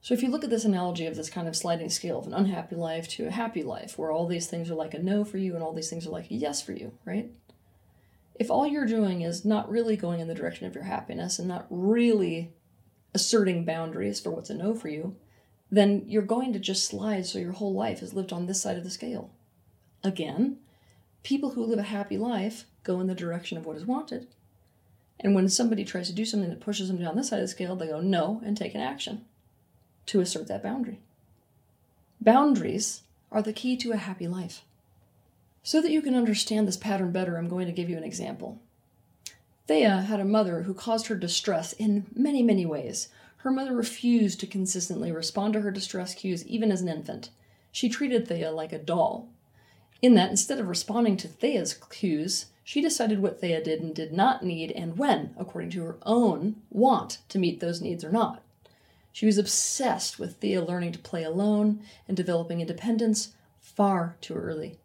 So, 0.00 0.14
if 0.14 0.22
you 0.22 0.30
look 0.30 0.44
at 0.44 0.50
this 0.50 0.64
analogy 0.64 1.06
of 1.06 1.16
this 1.16 1.28
kind 1.28 1.48
of 1.48 1.56
sliding 1.56 1.90
scale 1.90 2.20
of 2.20 2.26
an 2.26 2.34
unhappy 2.34 2.76
life 2.76 3.08
to 3.08 3.26
a 3.26 3.32
happy 3.32 3.64
life, 3.64 3.98
where 3.98 4.12
all 4.12 4.26
these 4.26 4.46
things 4.46 4.70
are 4.70 4.76
like 4.76 4.94
a 4.94 5.02
no 5.02 5.24
for 5.24 5.38
you 5.38 5.54
and 5.54 5.62
all 5.62 5.72
these 5.72 5.90
things 5.90 6.06
are 6.06 6.10
like 6.10 6.30
a 6.30 6.34
yes 6.34 6.62
for 6.62 6.72
you, 6.72 6.92
right? 7.04 7.30
If 8.36 8.50
all 8.50 8.66
you're 8.66 8.86
doing 8.86 9.22
is 9.22 9.44
not 9.44 9.68
really 9.68 9.96
going 9.96 10.20
in 10.20 10.28
the 10.28 10.34
direction 10.34 10.66
of 10.66 10.74
your 10.74 10.84
happiness 10.84 11.40
and 11.40 11.48
not 11.48 11.66
really 11.68 12.52
asserting 13.14 13.64
boundaries 13.64 14.20
for 14.20 14.30
what's 14.30 14.50
a 14.50 14.54
no 14.54 14.74
for 14.74 14.88
you, 14.88 15.16
then 15.70 16.04
you're 16.06 16.22
going 16.22 16.52
to 16.52 16.58
just 16.58 16.84
slide 16.84 17.26
so 17.26 17.38
your 17.38 17.52
whole 17.52 17.74
life 17.74 18.02
is 18.02 18.14
lived 18.14 18.32
on 18.32 18.46
this 18.46 18.60
side 18.62 18.76
of 18.76 18.84
the 18.84 18.90
scale. 18.90 19.30
Again, 20.02 20.58
people 21.22 21.50
who 21.50 21.64
live 21.64 21.78
a 21.78 21.82
happy 21.82 22.16
life 22.16 22.64
go 22.84 23.00
in 23.00 23.06
the 23.06 23.14
direction 23.14 23.58
of 23.58 23.66
what 23.66 23.76
is 23.76 23.84
wanted. 23.84 24.26
And 25.20 25.34
when 25.34 25.48
somebody 25.48 25.84
tries 25.84 26.06
to 26.08 26.14
do 26.14 26.24
something 26.24 26.50
that 26.50 26.60
pushes 26.60 26.88
them 26.88 26.98
down 26.98 27.16
this 27.16 27.28
side 27.28 27.40
of 27.40 27.44
the 27.44 27.48
scale, 27.48 27.76
they 27.76 27.88
go 27.88 28.00
no 28.00 28.40
and 28.44 28.56
take 28.56 28.74
an 28.74 28.80
action 28.80 29.24
to 30.06 30.20
assert 30.20 30.46
that 30.48 30.62
boundary. 30.62 31.00
Boundaries 32.20 33.02
are 33.30 33.42
the 33.42 33.52
key 33.52 33.76
to 33.78 33.92
a 33.92 33.96
happy 33.96 34.26
life. 34.26 34.62
So 35.62 35.82
that 35.82 35.90
you 35.90 36.00
can 36.00 36.14
understand 36.14 36.66
this 36.66 36.76
pattern 36.76 37.12
better, 37.12 37.36
I'm 37.36 37.48
going 37.48 37.66
to 37.66 37.72
give 37.72 37.90
you 37.90 37.96
an 37.96 38.04
example. 38.04 38.60
Thea 39.68 40.00
had 40.00 40.18
a 40.18 40.24
mother 40.24 40.62
who 40.62 40.72
caused 40.72 41.08
her 41.08 41.14
distress 41.14 41.74
in 41.74 42.06
many, 42.14 42.42
many 42.42 42.64
ways. 42.64 43.08
Her 43.38 43.50
mother 43.50 43.74
refused 43.74 44.40
to 44.40 44.46
consistently 44.46 45.12
respond 45.12 45.52
to 45.52 45.60
her 45.60 45.70
distress 45.70 46.14
cues, 46.14 46.44
even 46.46 46.72
as 46.72 46.80
an 46.80 46.88
infant. 46.88 47.28
She 47.70 47.90
treated 47.90 48.26
Thea 48.26 48.50
like 48.50 48.72
a 48.72 48.78
doll. 48.78 49.28
In 50.00 50.14
that, 50.14 50.30
instead 50.30 50.58
of 50.58 50.68
responding 50.68 51.18
to 51.18 51.28
Thea's 51.28 51.74
cues, 51.90 52.46
she 52.64 52.80
decided 52.80 53.20
what 53.20 53.42
Thea 53.42 53.62
did 53.62 53.82
and 53.82 53.94
did 53.94 54.10
not 54.10 54.42
need 54.42 54.72
and 54.72 54.96
when, 54.96 55.34
according 55.38 55.70
to 55.70 55.84
her 55.84 55.98
own 56.02 56.56
want 56.70 57.18
to 57.28 57.38
meet 57.38 57.60
those 57.60 57.82
needs 57.82 58.02
or 58.02 58.10
not. 58.10 58.42
She 59.12 59.26
was 59.26 59.36
obsessed 59.36 60.18
with 60.18 60.36
Thea 60.36 60.64
learning 60.64 60.92
to 60.92 60.98
play 60.98 61.24
alone 61.24 61.82
and 62.06 62.16
developing 62.16 62.62
independence 62.62 63.34
far 63.60 64.16
too 64.22 64.34
early. 64.34 64.78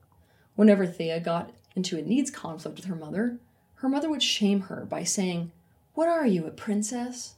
Whenever 0.56 0.86
Thea 0.86 1.22
got 1.22 1.52
into 1.74 1.98
a 1.98 2.02
needs 2.02 2.30
conflict 2.30 2.76
with 2.76 2.86
her 2.86 2.96
mother, 2.96 3.38
her 3.84 3.90
mother 3.90 4.10
would 4.10 4.24
shame 4.24 4.62
her 4.62 4.86
by 4.86 5.04
saying, 5.04 5.52
What 5.94 6.08
are 6.08 6.26
you, 6.26 6.46
a 6.46 6.52
princess? 6.52 7.36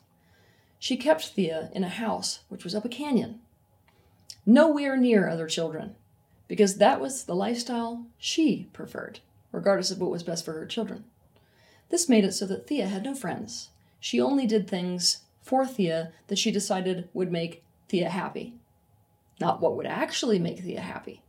She 0.77 0.95
kept 0.95 1.29
Thea 1.29 1.71
in 1.73 1.83
a 1.83 1.89
house 1.89 2.41
which 2.49 2.63
was 2.63 2.75
up 2.75 2.85
a 2.85 2.87
canyon, 2.87 3.39
nowhere 4.45 4.95
near 4.95 5.27
other 5.27 5.47
children, 5.47 5.95
because 6.47 6.77
that 6.77 7.01
was 7.01 7.23
the 7.23 7.33
lifestyle 7.33 8.05
she 8.19 8.69
preferred, 8.73 9.21
regardless 9.51 9.89
of 9.89 9.99
what 9.99 10.11
was 10.11 10.21
best 10.21 10.45
for 10.45 10.53
her 10.53 10.67
children. 10.67 11.05
This 11.89 12.07
made 12.07 12.23
it 12.23 12.33
so 12.33 12.45
that 12.45 12.67
Thea 12.67 12.89
had 12.89 13.05
no 13.05 13.15
friends. 13.15 13.69
She 13.99 14.21
only 14.21 14.45
did 14.45 14.67
things 14.67 15.23
for 15.41 15.65
Thea 15.65 16.11
that 16.27 16.37
she 16.37 16.51
decided 16.51 17.09
would 17.11 17.31
make 17.31 17.63
Thea 17.89 18.09
happy, 18.09 18.53
not 19.41 19.61
what 19.61 19.75
would 19.75 19.87
actually 19.87 20.37
make 20.37 20.59
Thea 20.59 20.81
happy. 20.81 21.23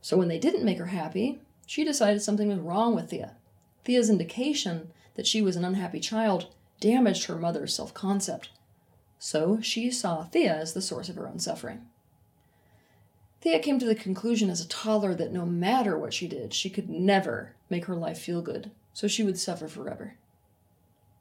So 0.00 0.16
when 0.16 0.26
they 0.26 0.40
didn't 0.40 0.64
make 0.64 0.78
her 0.78 0.86
happy, 0.86 1.38
she 1.66 1.84
decided 1.84 2.20
something 2.20 2.48
was 2.48 2.58
wrong 2.58 2.96
with 2.96 3.10
Thea. 3.10 3.36
Thea's 3.84 4.10
indication 4.10 4.90
that 5.14 5.26
she 5.26 5.42
was 5.42 5.56
an 5.56 5.64
unhappy 5.64 6.00
child 6.00 6.48
damaged 6.80 7.24
her 7.24 7.36
mother's 7.36 7.74
self 7.74 7.94
concept. 7.94 8.50
So 9.18 9.60
she 9.60 9.90
saw 9.90 10.24
Thea 10.24 10.54
as 10.54 10.72
the 10.72 10.82
source 10.82 11.08
of 11.08 11.16
her 11.16 11.28
own 11.28 11.38
suffering. 11.38 11.86
Thea 13.40 13.58
came 13.58 13.78
to 13.78 13.86
the 13.86 13.94
conclusion 13.94 14.50
as 14.50 14.60
a 14.60 14.68
toddler 14.68 15.14
that 15.14 15.32
no 15.32 15.44
matter 15.44 15.98
what 15.98 16.14
she 16.14 16.28
did, 16.28 16.54
she 16.54 16.70
could 16.70 16.88
never 16.88 17.54
make 17.68 17.86
her 17.86 17.96
life 17.96 18.18
feel 18.18 18.40
good, 18.40 18.70
so 18.92 19.08
she 19.08 19.24
would 19.24 19.38
suffer 19.38 19.66
forever. 19.66 20.14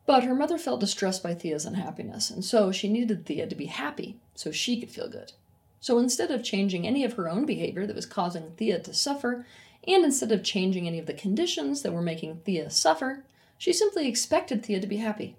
But 0.05 0.23
her 0.23 0.35
mother 0.35 0.57
felt 0.57 0.79
distressed 0.79 1.23
by 1.23 1.33
Thea's 1.33 1.65
unhappiness, 1.65 2.29
and 2.29 2.43
so 2.45 2.71
she 2.71 2.89
needed 2.89 3.25
Thea 3.25 3.47
to 3.47 3.55
be 3.55 3.65
happy 3.65 4.17
so 4.35 4.51
she 4.51 4.79
could 4.79 4.91
feel 4.91 5.09
good. 5.09 5.33
So 5.79 5.97
instead 5.97 6.29
of 6.29 6.43
changing 6.43 6.85
any 6.85 7.03
of 7.03 7.13
her 7.13 7.27
own 7.27 7.45
behavior 7.45 7.87
that 7.87 7.95
was 7.95 8.05
causing 8.05 8.51
Thea 8.51 8.79
to 8.79 8.93
suffer, 8.93 9.45
and 9.87 10.05
instead 10.05 10.31
of 10.31 10.43
changing 10.43 10.87
any 10.87 10.99
of 10.99 11.05
the 11.05 11.13
conditions 11.13 11.81
that 11.81 11.93
were 11.93 12.01
making 12.01 12.37
Thea 12.37 12.69
suffer, 12.69 13.25
she 13.57 13.73
simply 13.73 14.07
expected 14.07 14.63
Thea 14.63 14.79
to 14.79 14.87
be 14.87 14.97
happy. 14.97 15.35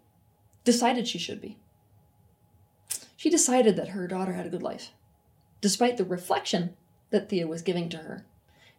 Decided 0.64 1.06
she 1.06 1.18
should 1.18 1.40
be. 1.40 1.58
She 3.16 3.30
decided 3.30 3.76
that 3.76 3.88
her 3.88 4.08
daughter 4.08 4.32
had 4.32 4.46
a 4.46 4.50
good 4.50 4.62
life, 4.62 4.90
despite 5.60 5.96
the 5.96 6.04
reflection 6.04 6.74
that 7.10 7.28
Thea 7.28 7.46
was 7.46 7.62
giving 7.62 7.88
to 7.90 7.98
her. 7.98 8.24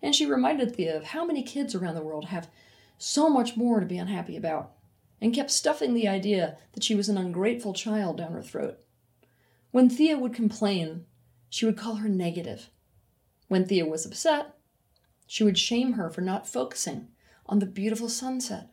And 0.02 0.14
she 0.14 0.26
reminded 0.26 0.76
Thea 0.76 0.98
of 0.98 1.06
how 1.06 1.26
many 1.26 1.44
kids 1.44 1.74
around 1.74 1.96
the 1.96 2.02
world 2.02 2.26
have 2.26 2.50
so 2.98 3.30
much 3.30 3.56
more 3.56 3.80
to 3.80 3.86
be 3.86 3.98
unhappy 3.98 4.36
about, 4.36 4.72
and 5.22 5.34
kept 5.34 5.52
stuffing 5.52 5.94
the 5.94 6.08
idea 6.08 6.58
that 6.74 6.84
she 6.84 6.96
was 6.96 7.08
an 7.08 7.18
ungrateful 7.18 7.74
child 7.74 8.18
down 8.18 8.34
her 8.34 8.42
throat. 8.42 8.80
When 9.72 9.90
Thea 9.90 10.18
would 10.18 10.34
complain, 10.34 11.06
she 11.50 11.66
would 11.66 11.78
call 11.78 11.96
her 11.96 12.10
negative. 12.10 12.70
When 13.48 13.66
Thea 13.66 13.86
was 13.86 14.06
upset, 14.06 14.54
she 15.34 15.44
would 15.44 15.58
shame 15.58 15.94
her 15.94 16.12
for 16.12 16.22
not 16.22 16.48
focusing 16.48 17.08
on 17.48 17.58
the 17.58 17.66
beautiful 17.66 18.08
sunset 18.08 18.70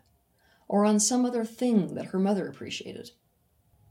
or 0.69 0.85
on 0.85 1.01
some 1.01 1.25
other 1.25 1.43
thing 1.43 1.95
that 1.95 2.09
her 2.09 2.19
mother 2.19 2.47
appreciated. 2.47 3.13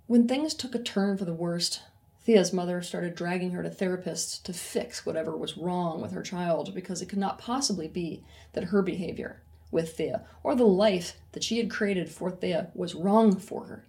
When 0.06 0.28
things 0.28 0.54
took 0.54 0.76
a 0.76 0.80
turn 0.80 1.18
for 1.18 1.26
the 1.26 1.34
worst, 1.34 1.82
Thea's 2.22 2.54
mother 2.54 2.84
started 2.84 3.16
dragging 3.16 3.54
her 3.54 3.64
to 3.64 3.72
therapists 3.72 4.40
to 4.44 4.54
fix 4.54 5.04
whatever 5.04 5.36
was 5.36 5.58
wrong 5.58 6.00
with 6.00 6.12
her 6.12 6.22
child 6.22 6.76
because 6.76 7.02
it 7.02 7.10
could 7.10 7.18
not 7.18 7.40
possibly 7.40 7.88
be 7.88 8.24
that 8.54 8.66
her 8.66 8.84
behavior 8.84 9.42
with 9.72 9.98
Thea 9.98 10.28
or 10.44 10.54
the 10.54 10.68
life 10.68 11.14
that 11.32 11.44
she 11.44 11.58
had 11.58 11.72
created 11.72 12.08
for 12.08 12.30
Thea 12.30 12.70
was 12.76 12.94
wrong 12.94 13.36
for 13.36 13.66
her. 13.66 13.88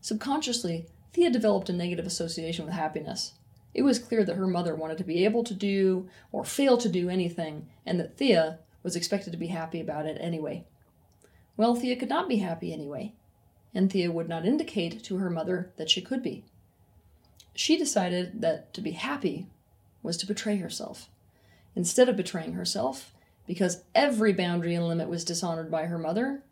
Subconsciously, 0.00 0.86
Thea 1.12 1.28
developed 1.28 1.68
a 1.68 1.74
negative 1.74 2.06
association 2.06 2.64
with 2.64 2.72
happiness. 2.72 3.34
It 3.74 3.82
was 3.82 3.98
clear 3.98 4.24
that 4.24 4.36
her 4.36 4.46
mother 4.46 4.74
wanted 4.74 4.98
to 4.98 5.04
be 5.04 5.24
able 5.24 5.42
to 5.44 5.52
do 5.54 6.08
or 6.30 6.44
fail 6.44 6.78
to 6.78 6.88
do 6.88 7.10
anything, 7.10 7.68
and 7.84 7.98
that 7.98 8.16
Thea 8.16 8.60
was 8.84 8.94
expected 8.94 9.32
to 9.32 9.36
be 9.38 9.48
happy 9.48 9.80
about 9.80 10.06
it 10.06 10.16
anyway. 10.20 10.64
Well, 11.56 11.74
Thea 11.74 11.96
could 11.96 12.08
not 12.08 12.28
be 12.28 12.36
happy 12.36 12.72
anyway, 12.72 13.14
and 13.74 13.90
Thea 13.90 14.12
would 14.12 14.28
not 14.28 14.46
indicate 14.46 15.02
to 15.02 15.16
her 15.16 15.28
mother 15.28 15.72
that 15.76 15.90
she 15.90 16.00
could 16.00 16.22
be. 16.22 16.44
She 17.56 17.76
decided 17.76 18.40
that 18.42 18.72
to 18.74 18.80
be 18.80 18.92
happy 18.92 19.48
was 20.02 20.16
to 20.18 20.26
betray 20.26 20.56
herself. 20.56 21.08
Instead 21.74 22.08
of 22.08 22.16
betraying 22.16 22.52
herself, 22.52 23.12
because 23.46 23.82
every 23.94 24.32
boundary 24.32 24.74
and 24.74 24.86
limit 24.86 25.08
was 25.08 25.24
dishonored 25.24 25.70
by 25.70 25.86
her 25.86 25.98
mother, 25.98 26.42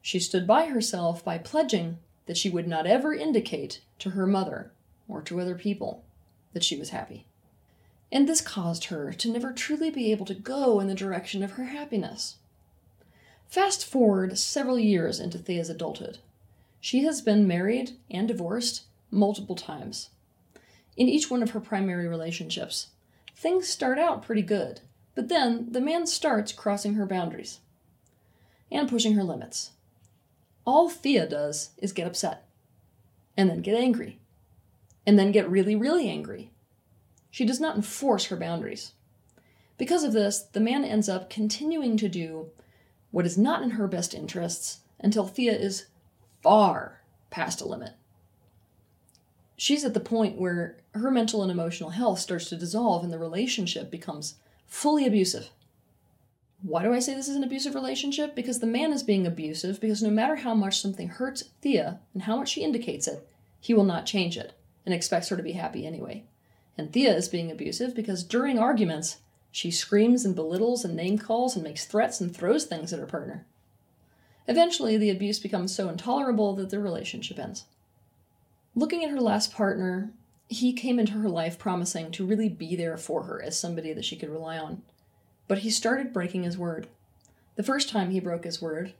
she 0.00 0.20
stood 0.20 0.46
by 0.46 0.66
herself 0.66 1.24
by 1.24 1.38
pledging 1.38 1.98
that 2.26 2.36
she 2.36 2.50
would 2.50 2.68
not 2.68 2.86
ever 2.86 3.12
indicate 3.12 3.80
to 3.98 4.10
her 4.10 4.26
mother 4.26 4.72
or 5.08 5.20
to 5.22 5.40
other 5.40 5.56
people 5.56 6.04
that 6.54 6.64
she 6.64 6.76
was 6.76 6.90
happy. 6.90 7.26
And 8.10 8.28
this 8.28 8.40
caused 8.40 8.86
her 8.86 9.12
to 9.12 9.30
never 9.30 9.52
truly 9.52 9.90
be 9.90 10.10
able 10.10 10.24
to 10.26 10.34
go 10.34 10.80
in 10.80 10.86
the 10.86 10.94
direction 10.94 11.42
of 11.42 11.52
her 11.52 11.64
happiness. 11.64 12.36
Fast 13.48 13.84
forward 13.84 14.38
several 14.38 14.78
years 14.78 15.20
into 15.20 15.36
Thea's 15.36 15.68
adulthood. 15.68 16.18
She 16.80 17.04
has 17.04 17.20
been 17.20 17.46
married 17.46 17.92
and 18.10 18.26
divorced 18.26 18.84
multiple 19.10 19.56
times. 19.56 20.10
In 20.96 21.08
each 21.08 21.30
one 21.30 21.42
of 21.42 21.50
her 21.50 21.60
primary 21.60 22.06
relationships, 22.06 22.88
things 23.34 23.68
start 23.68 23.98
out 23.98 24.22
pretty 24.22 24.42
good, 24.42 24.80
but 25.14 25.28
then 25.28 25.68
the 25.70 25.80
man 25.80 26.06
starts 26.06 26.52
crossing 26.52 26.94
her 26.94 27.06
boundaries 27.06 27.60
and 28.70 28.88
pushing 28.88 29.14
her 29.14 29.24
limits. 29.24 29.70
All 30.64 30.88
Thea 30.88 31.28
does 31.28 31.70
is 31.78 31.92
get 31.92 32.06
upset, 32.06 32.46
and 33.36 33.50
then 33.50 33.60
get 33.60 33.76
angry, 33.76 34.18
and 35.06 35.18
then 35.18 35.32
get 35.32 35.50
really, 35.50 35.76
really 35.76 36.08
angry. 36.08 36.50
She 37.30 37.44
does 37.44 37.60
not 37.60 37.76
enforce 37.76 38.26
her 38.26 38.36
boundaries. 38.36 38.92
Because 39.76 40.04
of 40.04 40.12
this, 40.12 40.40
the 40.40 40.60
man 40.60 40.84
ends 40.84 41.08
up 41.08 41.28
continuing 41.28 41.96
to 41.96 42.08
do 42.08 42.50
what 43.10 43.26
is 43.26 43.36
not 43.36 43.62
in 43.62 43.70
her 43.70 43.88
best 43.88 44.14
interests 44.14 44.80
until 45.00 45.26
Thea 45.26 45.52
is 45.52 45.86
far 46.42 47.00
past 47.30 47.60
a 47.60 47.64
limit. 47.64 47.92
She's 49.56 49.84
at 49.84 49.94
the 49.94 50.00
point 50.00 50.40
where 50.40 50.78
her 50.92 51.10
mental 51.10 51.42
and 51.42 51.50
emotional 51.50 51.90
health 51.90 52.20
starts 52.20 52.48
to 52.48 52.56
dissolve 52.56 53.02
and 53.04 53.12
the 53.12 53.18
relationship 53.18 53.90
becomes 53.90 54.36
fully 54.66 55.06
abusive. 55.06 55.50
Why 56.62 56.82
do 56.82 56.92
I 56.92 56.98
say 56.98 57.14
this 57.14 57.28
is 57.28 57.36
an 57.36 57.44
abusive 57.44 57.74
relationship? 57.74 58.34
Because 58.34 58.60
the 58.60 58.66
man 58.66 58.92
is 58.92 59.02
being 59.02 59.26
abusive 59.26 59.80
because 59.80 60.02
no 60.02 60.10
matter 60.10 60.36
how 60.36 60.54
much 60.54 60.80
something 60.80 61.08
hurts 61.08 61.42
Thea 61.60 62.00
and 62.14 62.22
how 62.22 62.36
much 62.36 62.50
she 62.50 62.62
indicates 62.62 63.06
it, 63.06 63.28
he 63.60 63.74
will 63.74 63.84
not 63.84 64.06
change 64.06 64.36
it 64.36 64.54
and 64.84 64.94
expects 64.94 65.28
her 65.28 65.36
to 65.36 65.42
be 65.42 65.52
happy 65.52 65.86
anyway. 65.86 66.24
And 66.76 66.92
Thea 66.92 67.14
is 67.14 67.28
being 67.28 67.50
abusive 67.50 67.94
because 67.94 68.24
during 68.24 68.58
arguments, 68.58 69.18
she 69.50 69.70
screams 69.70 70.24
and 70.24 70.34
belittles 70.34 70.84
and 70.84 70.96
name 70.96 71.18
calls 71.18 71.54
and 71.54 71.62
makes 71.62 71.86
threats 71.86 72.20
and 72.20 72.34
throws 72.34 72.64
things 72.64 72.92
at 72.92 72.98
her 72.98 73.06
partner. 73.06 73.46
Eventually, 74.46 74.96
the 74.96 75.10
abuse 75.10 75.38
becomes 75.38 75.74
so 75.74 75.88
intolerable 75.88 76.54
that 76.56 76.70
the 76.70 76.80
relationship 76.80 77.38
ends. 77.38 77.64
Looking 78.74 79.04
at 79.04 79.10
her 79.10 79.20
last 79.20 79.54
partner, 79.54 80.10
he 80.48 80.72
came 80.72 80.98
into 80.98 81.12
her 81.12 81.28
life 81.28 81.58
promising 81.58 82.10
to 82.12 82.26
really 82.26 82.48
be 82.48 82.76
there 82.76 82.96
for 82.96 83.22
her 83.22 83.40
as 83.42 83.58
somebody 83.58 83.92
that 83.92 84.04
she 84.04 84.16
could 84.16 84.28
rely 84.28 84.58
on. 84.58 84.82
But 85.46 85.58
he 85.58 85.70
started 85.70 86.12
breaking 86.12 86.42
his 86.42 86.58
word. 86.58 86.88
The 87.56 87.62
first 87.62 87.88
time 87.88 88.10
he 88.10 88.20
broke 88.20 88.44
his 88.44 88.60
word, 88.60 88.92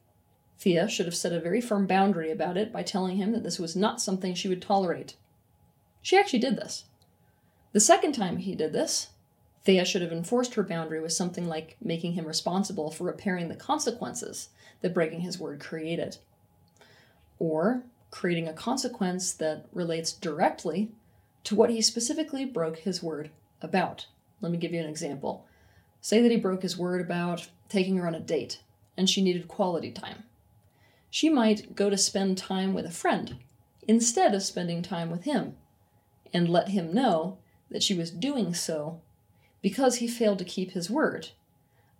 Thea 0.58 0.88
should 0.88 1.06
have 1.06 1.16
set 1.16 1.32
a 1.32 1.40
very 1.40 1.60
firm 1.60 1.86
boundary 1.86 2.30
about 2.30 2.56
it 2.56 2.72
by 2.72 2.82
telling 2.82 3.16
him 3.16 3.32
that 3.32 3.42
this 3.42 3.58
was 3.58 3.74
not 3.74 4.00
something 4.00 4.34
she 4.34 4.48
would 4.48 4.62
tolerate. 4.62 5.16
She 6.04 6.18
actually 6.18 6.40
did 6.40 6.56
this. 6.56 6.84
The 7.72 7.80
second 7.80 8.12
time 8.12 8.36
he 8.36 8.54
did 8.54 8.74
this, 8.74 9.08
Thea 9.64 9.86
should 9.86 10.02
have 10.02 10.12
enforced 10.12 10.52
her 10.52 10.62
boundary 10.62 11.00
with 11.00 11.14
something 11.14 11.48
like 11.48 11.78
making 11.80 12.12
him 12.12 12.26
responsible 12.26 12.90
for 12.90 13.04
repairing 13.04 13.48
the 13.48 13.56
consequences 13.56 14.50
that 14.82 14.92
breaking 14.92 15.20
his 15.22 15.40
word 15.40 15.60
created. 15.60 16.18
Or 17.38 17.84
creating 18.10 18.46
a 18.46 18.52
consequence 18.52 19.32
that 19.32 19.64
relates 19.72 20.12
directly 20.12 20.92
to 21.44 21.54
what 21.54 21.70
he 21.70 21.80
specifically 21.80 22.44
broke 22.44 22.80
his 22.80 23.02
word 23.02 23.30
about. 23.62 24.06
Let 24.42 24.52
me 24.52 24.58
give 24.58 24.74
you 24.74 24.80
an 24.80 24.90
example. 24.90 25.46
Say 26.02 26.20
that 26.20 26.30
he 26.30 26.36
broke 26.36 26.60
his 26.60 26.76
word 26.76 27.00
about 27.00 27.48
taking 27.70 27.96
her 27.96 28.06
on 28.06 28.14
a 28.14 28.20
date 28.20 28.60
and 28.94 29.08
she 29.08 29.22
needed 29.22 29.48
quality 29.48 29.90
time. 29.90 30.24
She 31.08 31.30
might 31.30 31.74
go 31.74 31.88
to 31.88 31.96
spend 31.96 32.36
time 32.36 32.74
with 32.74 32.84
a 32.84 32.90
friend 32.90 33.36
instead 33.88 34.34
of 34.34 34.42
spending 34.42 34.82
time 34.82 35.10
with 35.10 35.24
him 35.24 35.56
and 36.34 36.48
let 36.48 36.68
him 36.68 36.92
know 36.92 37.38
that 37.70 37.82
she 37.82 37.94
was 37.94 38.10
doing 38.10 38.52
so 38.52 39.00
because 39.62 39.96
he 39.96 40.08
failed 40.08 40.38
to 40.38 40.44
keep 40.44 40.72
his 40.72 40.90
word 40.90 41.30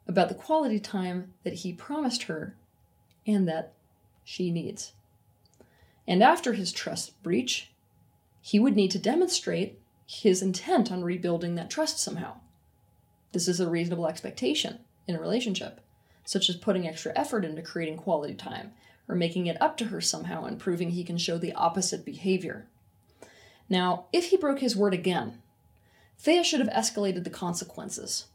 about 0.07 0.29
the 0.29 0.35
quality 0.35 0.79
time 0.79 1.33
that 1.45 1.55
he 1.55 1.73
promised 1.73 2.25
her 2.25 2.55
and 3.27 3.49
that 3.49 3.73
she 4.25 4.51
needs. 4.51 4.93
And 6.07 6.23
after 6.23 6.53
his 6.53 6.73
trust 6.73 7.23
breach, 7.23 7.71
he 8.43 8.59
would 8.59 8.77
need 8.77 8.91
to 8.91 8.99
demonstrate 8.99 9.81
his 10.07 10.43
intent 10.43 10.93
on 10.93 11.03
rebuilding 11.03 11.55
that 11.55 11.71
trust 11.71 11.99
somehow. 11.99 12.35
This 13.33 13.49
is 13.49 13.61
a 13.61 13.71
reasonable 13.71 14.07
expectation 14.07 14.81
in 15.09 15.17
a 15.17 15.21
relationship, 15.21 15.81
such 16.25 16.51
as 16.51 16.57
putting 16.57 16.87
extra 16.87 17.13
effort 17.17 17.45
into 17.45 17.63
creating 17.63 17.97
quality 17.97 18.35
time 18.35 18.73
or 19.09 19.15
making 19.15 19.47
it 19.47 19.61
up 19.63 19.77
to 19.79 19.87
her 19.87 20.01
somehow 20.01 20.45
and 20.45 20.59
proving 20.59 20.91
he 20.91 21.05
can 21.05 21.17
show 21.17 21.39
the 21.39 21.55
opposite 21.55 22.05
behavior. 22.05 22.67
Now, 23.69 24.07
if 24.13 24.27
he 24.27 24.37
broke 24.37 24.61
his 24.61 24.77
word 24.77 24.95
again, 24.95 25.41
Thea 26.19 26.45
should 26.45 26.61
have 26.61 26.69
escalated 26.71 27.25
the 27.25 27.31
consequences. 27.31 28.27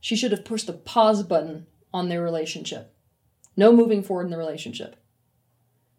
She 0.00 0.16
should 0.16 0.32
have 0.32 0.44
pushed 0.44 0.66
the 0.66 0.72
pause 0.72 1.22
button 1.22 1.66
on 1.92 2.08
their 2.08 2.22
relationship. 2.22 2.92
No 3.56 3.72
moving 3.72 4.02
forward 4.02 4.24
in 4.24 4.30
the 4.30 4.38
relationship. 4.38 4.96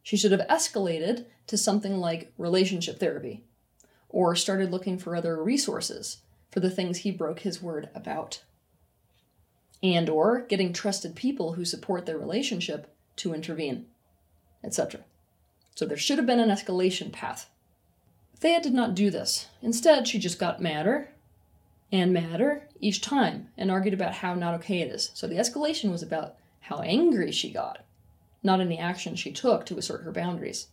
She 0.04 0.16
should 0.16 0.32
have 0.32 0.48
escalated 0.48 1.26
to 1.48 1.58
something 1.58 1.98
like 1.98 2.32
relationship 2.38 3.00
therapy, 3.00 3.44
or 4.10 4.36
started 4.36 4.72
looking 4.72 4.98
for 4.98 5.16
other 5.16 5.42
resources 5.42 6.18
for 6.52 6.60
the 6.60 6.70
things 6.70 7.00
he 7.00 7.12
broke 7.12 7.40
his 7.40 7.62
word 7.62 7.90
about. 7.94 8.44
And 9.84 10.10
or 10.10 10.42
getting 10.42 10.72
trusted 10.72 11.16
people 11.16 11.54
who 11.54 11.66
support 11.66 12.06
their 12.06 12.18
relationship 12.18 12.96
to 13.18 13.34
intervene, 13.34 13.88
etc. 14.64 15.02
So 15.76 15.86
there 15.86 15.98
should 15.98 16.18
have 16.18 16.26
been 16.26 16.40
an 16.40 16.50
escalation 16.50 17.12
path. 17.12 17.50
Thea 18.40 18.62
did 18.62 18.74
not 18.74 18.94
do 18.94 19.10
this. 19.10 19.48
Instead, 19.62 20.08
she 20.08 20.20
just 20.20 20.38
got 20.40 20.62
madder 20.62 21.10
and 21.92 22.14
madder 22.14 22.68
each 22.80 23.02
time 23.02 23.50
and 23.58 23.72
argued 23.72 23.96
about 23.96 24.14
how 24.14 24.36
not 24.36 24.54
okay 24.56 24.82
it 24.82 24.92
is. 24.92 25.10
So 25.16 25.28
the 25.28 25.38
escalation 25.38 25.92
was 25.92 26.04
about 26.04 26.36
how 26.62 26.82
angry 26.82 27.32
she 27.32 27.52
got, 27.52 27.84
not 28.44 28.62
any 28.62 28.78
action 28.78 29.16
she 29.16 29.32
took 29.32 29.66
to 29.66 29.78
assert 29.78 30.04
her 30.04 30.12
boundaries. 30.12 30.68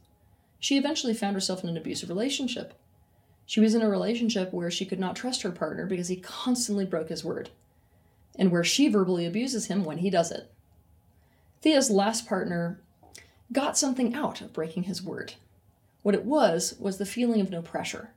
She 0.61 0.77
eventually 0.77 1.15
found 1.15 1.35
herself 1.35 1.63
in 1.63 1.71
an 1.71 1.77
abusive 1.77 2.09
relationship 2.09 2.75
She 3.47 3.61
was 3.61 3.75
in 3.75 3.83
a 3.83 3.89
relationship 3.89 4.53
where 4.53 4.71
she 4.71 4.87
could 4.87 4.99
not 4.99 5.17
trust 5.17 5.43
her 5.43 5.51
partner 5.51 5.87
because 5.87 6.09
he 6.09 6.17
constantly 6.17 6.85
broke 6.85 7.09
his 7.09 7.25
word, 7.25 7.51
and 8.37 8.51
where 8.51 8.65
she 8.65 8.89
verbally 8.89 9.27
abuses 9.27 9.67
him 9.67 9.85
when 9.85 9.99
he 9.99 10.11
does 10.11 10.31
it. 10.31 10.51
Thea's 11.61 11.91
last 11.91 12.27
partner 12.27 12.81
got 13.53 13.77
something 13.77 14.15
out 14.15 14.41
of 14.41 14.53
breaking 14.53 14.85
his 14.85 15.03
word. 15.03 15.35
What 16.05 16.15
it 16.15 16.27
was, 16.27 16.75
was 16.79 16.99
the 16.99 17.07
feeling 17.07 17.41
of 17.41 17.51
no 17.51 17.63
pressure. 17.63 18.11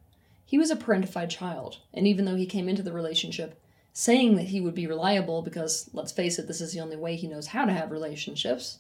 He 0.45 0.57
was 0.57 0.69
a 0.69 0.75
parentified 0.75 1.29
child, 1.29 1.77
and 1.93 2.05
even 2.05 2.25
though 2.25 2.35
he 2.35 2.45
came 2.45 2.67
into 2.67 2.83
the 2.83 2.91
relationship 2.91 3.57
saying 3.93 4.35
that 4.35 4.47
he 4.47 4.59
would 4.59 4.75
be 4.75 4.85
reliable 4.85 5.41
because, 5.41 5.89
let's 5.93 6.11
face 6.11 6.37
it, 6.37 6.47
this 6.49 6.59
is 6.59 6.73
the 6.73 6.81
only 6.81 6.97
way 6.97 7.15
he 7.15 7.29
knows 7.29 7.47
how 7.47 7.63
to 7.63 7.71
have 7.71 7.89
relationships, 7.89 8.79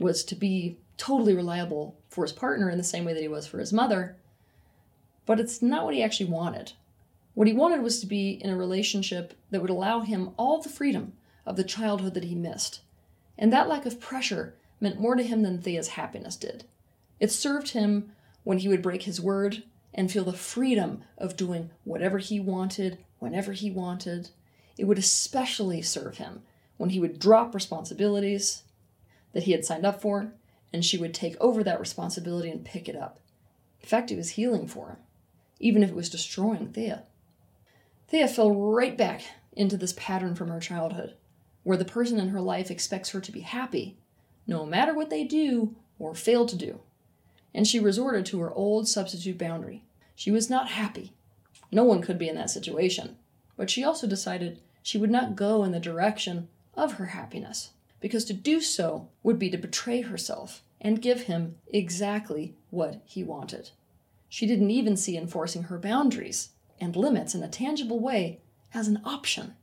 was 0.00 0.24
to 0.24 0.34
be 0.34 0.76
totally 0.96 1.36
reliable 1.36 1.94
for 2.08 2.24
his 2.24 2.32
partner 2.32 2.68
in 2.68 2.78
the 2.78 2.82
same 2.82 3.04
way 3.04 3.14
that 3.14 3.22
he 3.22 3.28
was 3.28 3.46
for 3.46 3.60
his 3.60 3.72
mother. 3.72 4.16
But 5.24 5.38
it's 5.38 5.62
not 5.62 5.84
what 5.84 5.94
he 5.94 6.02
actually 6.02 6.28
wanted. 6.28 6.72
What 7.34 7.46
he 7.46 7.54
wanted 7.54 7.80
was 7.80 8.00
to 8.00 8.06
be 8.06 8.30
in 8.42 8.50
a 8.50 8.56
relationship 8.56 9.34
that 9.52 9.60
would 9.60 9.70
allow 9.70 10.00
him 10.00 10.30
all 10.36 10.60
the 10.60 10.68
freedom 10.68 11.12
of 11.46 11.54
the 11.54 11.62
childhood 11.62 12.14
that 12.14 12.24
he 12.24 12.34
missed. 12.34 12.80
And 13.38 13.52
that 13.52 13.68
lack 13.68 13.86
of 13.86 14.00
pressure 14.00 14.54
meant 14.80 15.00
more 15.00 15.14
to 15.14 15.22
him 15.22 15.42
than 15.42 15.62
Thea's 15.62 15.88
happiness 15.90 16.34
did. 16.34 16.64
It 17.20 17.30
served 17.30 17.68
him 17.68 18.10
when 18.44 18.58
he 18.58 18.68
would 18.68 18.82
break 18.82 19.02
his 19.02 19.20
word 19.20 19.62
and 19.94 20.10
feel 20.10 20.24
the 20.24 20.32
freedom 20.32 21.02
of 21.16 21.36
doing 21.36 21.70
whatever 21.84 22.18
he 22.18 22.38
wanted, 22.38 22.98
whenever 23.18 23.52
he 23.52 23.70
wanted. 23.70 24.30
It 24.76 24.84
would 24.84 24.98
especially 24.98 25.82
serve 25.82 26.18
him 26.18 26.42
when 26.76 26.90
he 26.90 27.00
would 27.00 27.18
drop 27.18 27.54
responsibilities 27.54 28.62
that 29.32 29.44
he 29.44 29.52
had 29.52 29.64
signed 29.64 29.84
up 29.84 30.00
for, 30.00 30.32
and 30.72 30.84
she 30.84 30.98
would 30.98 31.14
take 31.14 31.36
over 31.40 31.64
that 31.64 31.80
responsibility 31.80 32.50
and 32.50 32.64
pick 32.64 32.88
it 32.88 32.96
up. 32.96 33.18
In 33.82 33.88
fact, 33.88 34.10
it 34.10 34.16
was 34.16 34.30
healing 34.30 34.66
for 34.66 34.88
him, 34.88 34.96
even 35.58 35.82
if 35.82 35.90
it 35.90 35.96
was 35.96 36.10
destroying 36.10 36.68
Thea. 36.68 37.04
Thea 38.08 38.28
fell 38.28 38.54
right 38.54 38.96
back 38.96 39.22
into 39.52 39.76
this 39.76 39.94
pattern 39.94 40.34
from 40.34 40.48
her 40.48 40.60
childhood, 40.60 41.14
where 41.64 41.76
the 41.76 41.84
person 41.84 42.18
in 42.18 42.28
her 42.28 42.40
life 42.40 42.70
expects 42.70 43.10
her 43.10 43.20
to 43.20 43.32
be 43.32 43.40
happy, 43.40 43.98
no 44.46 44.64
matter 44.64 44.94
what 44.94 45.10
they 45.10 45.24
do 45.24 45.74
or 45.98 46.14
fail 46.14 46.46
to 46.46 46.56
do 46.56 46.80
and 47.54 47.66
she 47.66 47.80
resorted 47.80 48.26
to 48.26 48.40
her 48.40 48.52
old 48.52 48.88
substitute 48.88 49.38
boundary. 49.38 49.82
She 50.14 50.30
was 50.30 50.50
not 50.50 50.70
happy. 50.70 51.12
No 51.70 51.84
one 51.84 52.02
could 52.02 52.18
be 52.18 52.28
in 52.28 52.34
that 52.36 52.50
situation. 52.50 53.16
But 53.56 53.70
she 53.70 53.84
also 53.84 54.06
decided 54.06 54.60
she 54.82 54.98
would 54.98 55.10
not 55.10 55.36
go 55.36 55.64
in 55.64 55.72
the 55.72 55.80
direction 55.80 56.48
of 56.74 56.94
her 56.94 57.06
happiness, 57.06 57.70
because 58.00 58.24
to 58.26 58.32
do 58.32 58.60
so 58.60 59.08
would 59.22 59.38
be 59.38 59.50
to 59.50 59.58
betray 59.58 60.02
herself 60.02 60.62
and 60.80 61.02
give 61.02 61.22
him 61.22 61.56
exactly 61.66 62.54
what 62.70 63.02
he 63.04 63.24
wanted. 63.24 63.70
She 64.28 64.46
didn't 64.46 64.70
even 64.70 64.96
see 64.96 65.16
enforcing 65.16 65.64
her 65.64 65.78
boundaries 65.78 66.50
and 66.80 66.94
limits 66.94 67.34
in 67.34 67.42
a 67.42 67.48
tangible 67.48 67.98
way 67.98 68.40
as 68.72 68.86
an 68.86 69.00
option. 69.04 69.54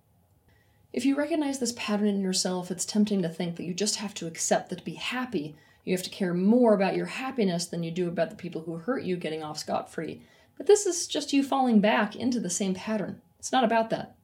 If 0.91 1.05
you 1.05 1.15
recognize 1.15 1.59
this 1.59 1.73
pattern 1.77 2.07
in 2.07 2.21
yourself, 2.21 2.71
it's 2.71 2.85
tempting 2.85 3.21
to 3.21 3.29
think 3.29 3.55
that 3.55 3.63
you 3.63 3.73
just 3.73 3.97
have 3.97 4.13
to 4.15 4.27
accept 4.27 4.69
that 4.69 4.79
to 4.79 4.83
be 4.83 4.95
happy 4.95 5.55
you 5.85 5.93
have 5.93 6.03
to 6.03 6.09
care 6.09 6.33
more 6.33 6.73
about 6.73 6.95
your 6.95 7.05
happiness 7.05 7.67
than 7.67 7.83
you 7.83 7.91
do 7.91 8.07
about 8.07 8.31
the 8.31 8.35
people 8.35 8.61
who 8.63 8.77
hurt 8.77 9.03
you 9.03 9.15
getting 9.15 9.43
off 9.43 9.59
scot 9.59 9.91
free. 9.91 10.21
But 10.57 10.67
this 10.67 10.85
is 10.85 11.07
just 11.07 11.31
you 11.31 11.43
falling 11.43 11.79
back 11.79 12.15
into 12.15 12.39
the 12.39 12.49
same 12.49 12.73
pattern. 12.73 13.21
It's 13.39 13.51
not 13.51 13.63
about 13.63 13.91
that. 13.91 14.15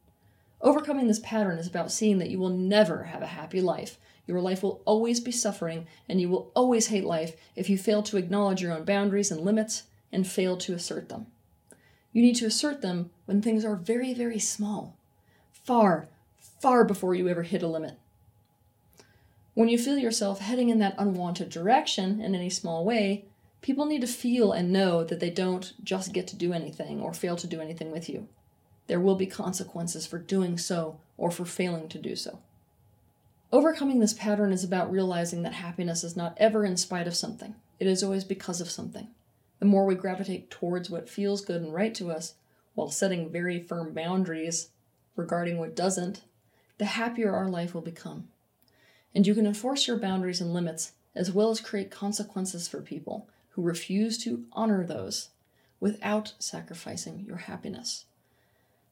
Overcoming 0.62 1.08
this 1.08 1.20
pattern 1.20 1.60
is 1.60 1.68
about 1.68 1.91
seeing 1.91 2.18
that 2.18 2.30
you 2.30 2.39
will 2.39 2.50
never 2.50 3.03
have 3.06 3.22
a 3.22 3.27
happy 3.27 3.62
life. 3.62 3.98
Your 4.27 4.41
life 4.41 4.63
will 4.63 4.82
always 4.86 5.20
be 5.20 5.32
suffering, 5.32 5.88
and 6.08 6.22
you 6.22 6.30
will 6.30 6.51
always 6.56 6.88
hate 6.88 7.03
life 7.03 7.36
if 7.56 7.70
you 7.70 7.77
fail 7.77 8.03
to 8.03 8.18
acknowledge 8.18 8.62
your 8.62 8.72
own 8.72 8.84
boundaries 8.84 9.32
and 9.32 9.41
limits 9.41 9.84
and 10.12 10.27
fail 10.27 10.58
to 10.58 10.74
assert 10.74 11.10
them. 11.10 11.27
You 12.13 12.22
need 12.22 12.36
to 12.36 12.46
assert 12.46 12.82
them 12.82 13.10
when 13.25 13.41
things 13.41 13.63
are 13.65 13.75
very, 13.75 14.13
very 14.13 14.39
small, 14.39 14.98
far, 15.51 16.08
far 16.60 16.84
before 16.84 17.15
you 17.15 17.27
ever 17.27 17.44
hit 17.44 17.63
a 17.63 17.68
limit. 17.68 17.97
When 19.53 19.67
you 19.67 19.77
feel 19.77 19.97
yourself 19.97 20.39
heading 20.39 20.69
in 20.69 20.79
that 20.79 20.95
unwanted 20.97 21.49
direction 21.49 22.21
in 22.21 22.35
any 22.35 22.49
small 22.49 22.85
way, 22.85 23.25
people 23.61 23.85
need 23.85 23.99
to 24.01 24.07
feel 24.07 24.53
and 24.53 24.71
know 24.71 25.03
that 25.03 25.19
they 25.19 25.29
don't 25.29 25.73
just 25.83 26.13
get 26.13 26.25
to 26.27 26.37
do 26.37 26.53
anything 26.53 27.01
or 27.01 27.13
fail 27.13 27.35
to 27.35 27.47
do 27.47 27.59
anything 27.59 27.91
with 27.91 28.09
you. 28.09 28.29
There 28.87 29.01
will 29.01 29.15
be 29.15 29.27
consequences 29.27 30.07
for 30.07 30.19
doing 30.19 30.57
so 30.57 30.99
or 31.17 31.31
for 31.31 31.43
failing 31.43 31.89
to 31.89 31.99
do 31.99 32.15
so. 32.15 32.39
Overcoming 33.51 33.99
this 33.99 34.13
pattern 34.13 34.53
is 34.53 34.63
about 34.63 34.89
realizing 34.89 35.43
that 35.43 35.53
happiness 35.53 36.05
is 36.05 36.15
not 36.15 36.37
ever 36.37 36.63
in 36.63 36.77
spite 36.77 37.07
of 37.07 37.15
something, 37.15 37.55
it 37.77 37.87
is 37.87 38.01
always 38.03 38.23
because 38.23 38.61
of 38.61 38.69
something. 38.69 39.09
The 39.59 39.65
more 39.65 39.85
we 39.85 39.95
gravitate 39.95 40.49
towards 40.49 40.89
what 40.89 41.09
feels 41.09 41.43
good 41.43 41.61
and 41.61 41.73
right 41.73 41.93
to 41.95 42.09
us, 42.09 42.35
while 42.73 42.89
setting 42.89 43.29
very 43.29 43.59
firm 43.59 43.93
boundaries 43.93 44.69
regarding 45.17 45.57
what 45.57 45.75
doesn't, 45.75 46.21
the 46.77 46.85
happier 46.85 47.35
our 47.35 47.49
life 47.49 47.73
will 47.73 47.81
become 47.81 48.29
and 49.13 49.28
you 49.28 49.36
can 49.36 49.45
enforce 49.45 49.88
your 49.88 49.97
boundaries 49.97 50.41
and 50.41 50.54
limits 50.54 50.93
as 51.15 51.32
well 51.32 51.50
as 51.50 51.60
create 51.60 51.91
consequences 51.91 52.67
for 52.67 52.82
people 52.82 53.28
who 53.52 53.62
refuse 53.62 54.17
to 54.19 54.45
honor 54.54 54.86
those 54.86 55.30
without 55.80 56.34
sacrificing 56.39 57.26
your 57.28 57.38
happiness. 57.38 58.06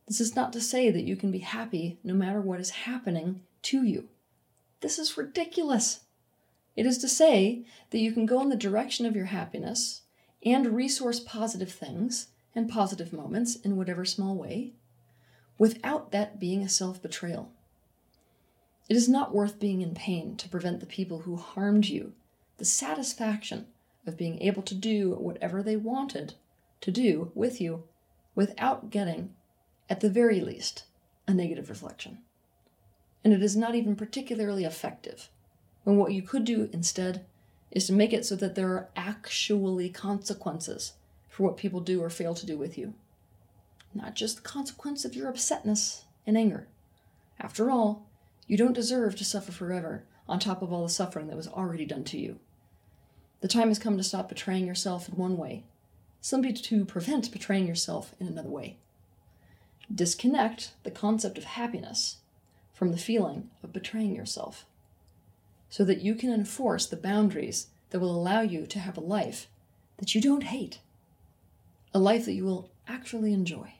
This 0.08 0.20
is 0.20 0.36
not 0.36 0.52
to 0.54 0.62
say 0.62 0.90
that 0.90 1.04
you 1.04 1.16
can 1.16 1.32
be 1.32 1.40
happy 1.40 2.00
no 2.04 2.14
matter 2.14 2.42
what 2.42 2.60
is 2.60 2.72
happening 2.72 3.42
to 3.64 3.84
you. 3.84 4.10
This 4.82 4.98
is 4.98 5.18
ridiculous. 5.18 6.02
It 6.76 6.86
is 6.86 6.98
to 7.00 7.08
say 7.08 7.64
that 7.92 8.00
you 8.00 8.12
can 8.12 8.26
go 8.26 8.42
in 8.42 8.50
the 8.50 8.56
direction 8.56 9.06
of 9.06 9.16
your 9.16 9.26
happiness 9.26 10.02
and 10.44 10.76
resource 10.76 11.20
positive 11.20 11.72
things 11.72 12.28
and 12.56 12.70
positive 12.70 13.14
moments 13.14 13.56
in 13.58 13.78
whatever 13.78 14.06
small 14.06 14.36
way 14.36 14.74
without 15.58 16.12
that 16.12 16.40
being 16.40 16.64
a 16.64 16.70
self 16.70 17.02
betrayal. 17.02 17.52
It 18.90 18.98
is 18.98 19.08
not 19.08 19.36
worth 19.36 19.60
being 19.60 19.82
in 19.82 19.94
pain 19.94 20.36
to 20.38 20.50
prevent 20.50 20.80
the 20.80 20.88
people 20.88 21.20
who 21.20 21.38
harmed 21.38 21.86
you 21.86 22.14
the 22.58 22.66
satisfaction 22.66 23.68
of 24.06 24.18
being 24.18 24.42
able 24.42 24.62
to 24.64 24.76
do 24.76 25.14
whatever 25.14 25.64
they 25.64 25.78
wanted 25.78 26.34
to 26.82 26.92
do 26.92 27.32
with 27.34 27.62
you 27.62 27.84
without 28.36 28.90
getting, 28.90 29.34
at 29.90 30.02
the 30.02 30.10
very 30.10 30.42
least, 30.42 30.84
a 31.28 31.34
negative 31.34 31.70
reflection. 31.70 32.18
And 33.24 33.32
it 33.32 33.42
is 33.42 33.56
not 33.56 33.76
even 33.76 33.96
particularly 33.96 34.66
effective 34.66 35.30
when 35.84 35.98
what 35.98 36.12
you 36.12 36.22
could 36.22 36.44
do 36.44 36.70
instead 36.74 37.26
is 37.72 37.88
to 37.88 37.94
make 37.94 38.12
it 38.12 38.26
so 38.26 38.36
that 38.36 38.56
there 38.56 38.70
are 38.70 38.90
actually 38.96 39.90
consequences 39.90 40.94
for 41.30 41.44
what 41.44 41.58
people 41.58 41.80
do 41.80 42.02
or 42.02 42.10
fail 42.10 42.34
to 42.34 42.46
do 42.46 42.58
with 42.58 42.78
you. 42.78 42.94
Not 43.94 44.16
just 44.16 44.38
the 44.38 44.42
consequence 44.42 45.06
of 45.06 45.16
your 45.16 45.32
upsetness 45.32 46.04
and 46.26 46.38
anger. 46.38 46.68
After 47.40 47.72
all, 47.72 48.09
you 48.50 48.58
don't 48.58 48.74
deserve 48.74 49.16
to 49.16 49.24
suffer 49.24 49.52
forever, 49.52 50.04
on 50.28 50.40
top 50.40 50.62
of 50.62 50.74
all 50.74 50.84
the 50.84 50.90
suffering 50.90 51.28
that 51.28 51.38
was 51.38 51.48
already 51.48 51.86
done 51.86 52.04
to 52.04 52.18
you. 52.18 52.40
The 53.42 53.48
time 53.48 53.68
has 53.68 53.80
come 53.80 53.96
to 53.96 54.04
stop 54.04 54.28
betraying 54.28 54.66
yourself 54.66 55.08
in 55.08 55.16
one 55.16 55.38
way, 55.38 55.64
simply 56.20 56.52
to 56.52 56.84
prevent 56.84 57.32
betraying 57.32 57.68
yourself 57.68 58.16
in 58.20 58.28
another 58.28 58.50
way. 58.50 58.78
Disconnect 59.94 60.72
the 60.84 60.92
concept 60.92 61.38
of 61.38 61.44
happiness 61.44 62.18
from 62.74 62.92
the 62.92 62.98
feeling 62.98 63.52
of 63.64 63.72
betraying 63.72 64.16
yourself, 64.16 64.66
so 65.70 65.86
that 65.86 66.02
you 66.02 66.16
can 66.16 66.34
enforce 66.34 66.88
the 66.88 66.98
boundaries 66.98 67.68
that 67.92 68.00
will 68.00 68.16
allow 68.16 68.42
you 68.42 68.66
to 68.66 68.80
have 68.80 68.98
a 68.98 69.02
life 69.02 69.48
that 69.98 70.16
you 70.16 70.22
don't 70.22 70.44
hate, 70.44 70.80
a 71.94 72.00
life 72.00 72.26
that 72.26 72.34
you 72.34 72.46
will 72.46 72.72
actually 72.88 73.32
enjoy. 73.32 73.74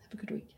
Have 0.00 0.12
a 0.12 0.16
good 0.16 0.30
week. 0.32 0.51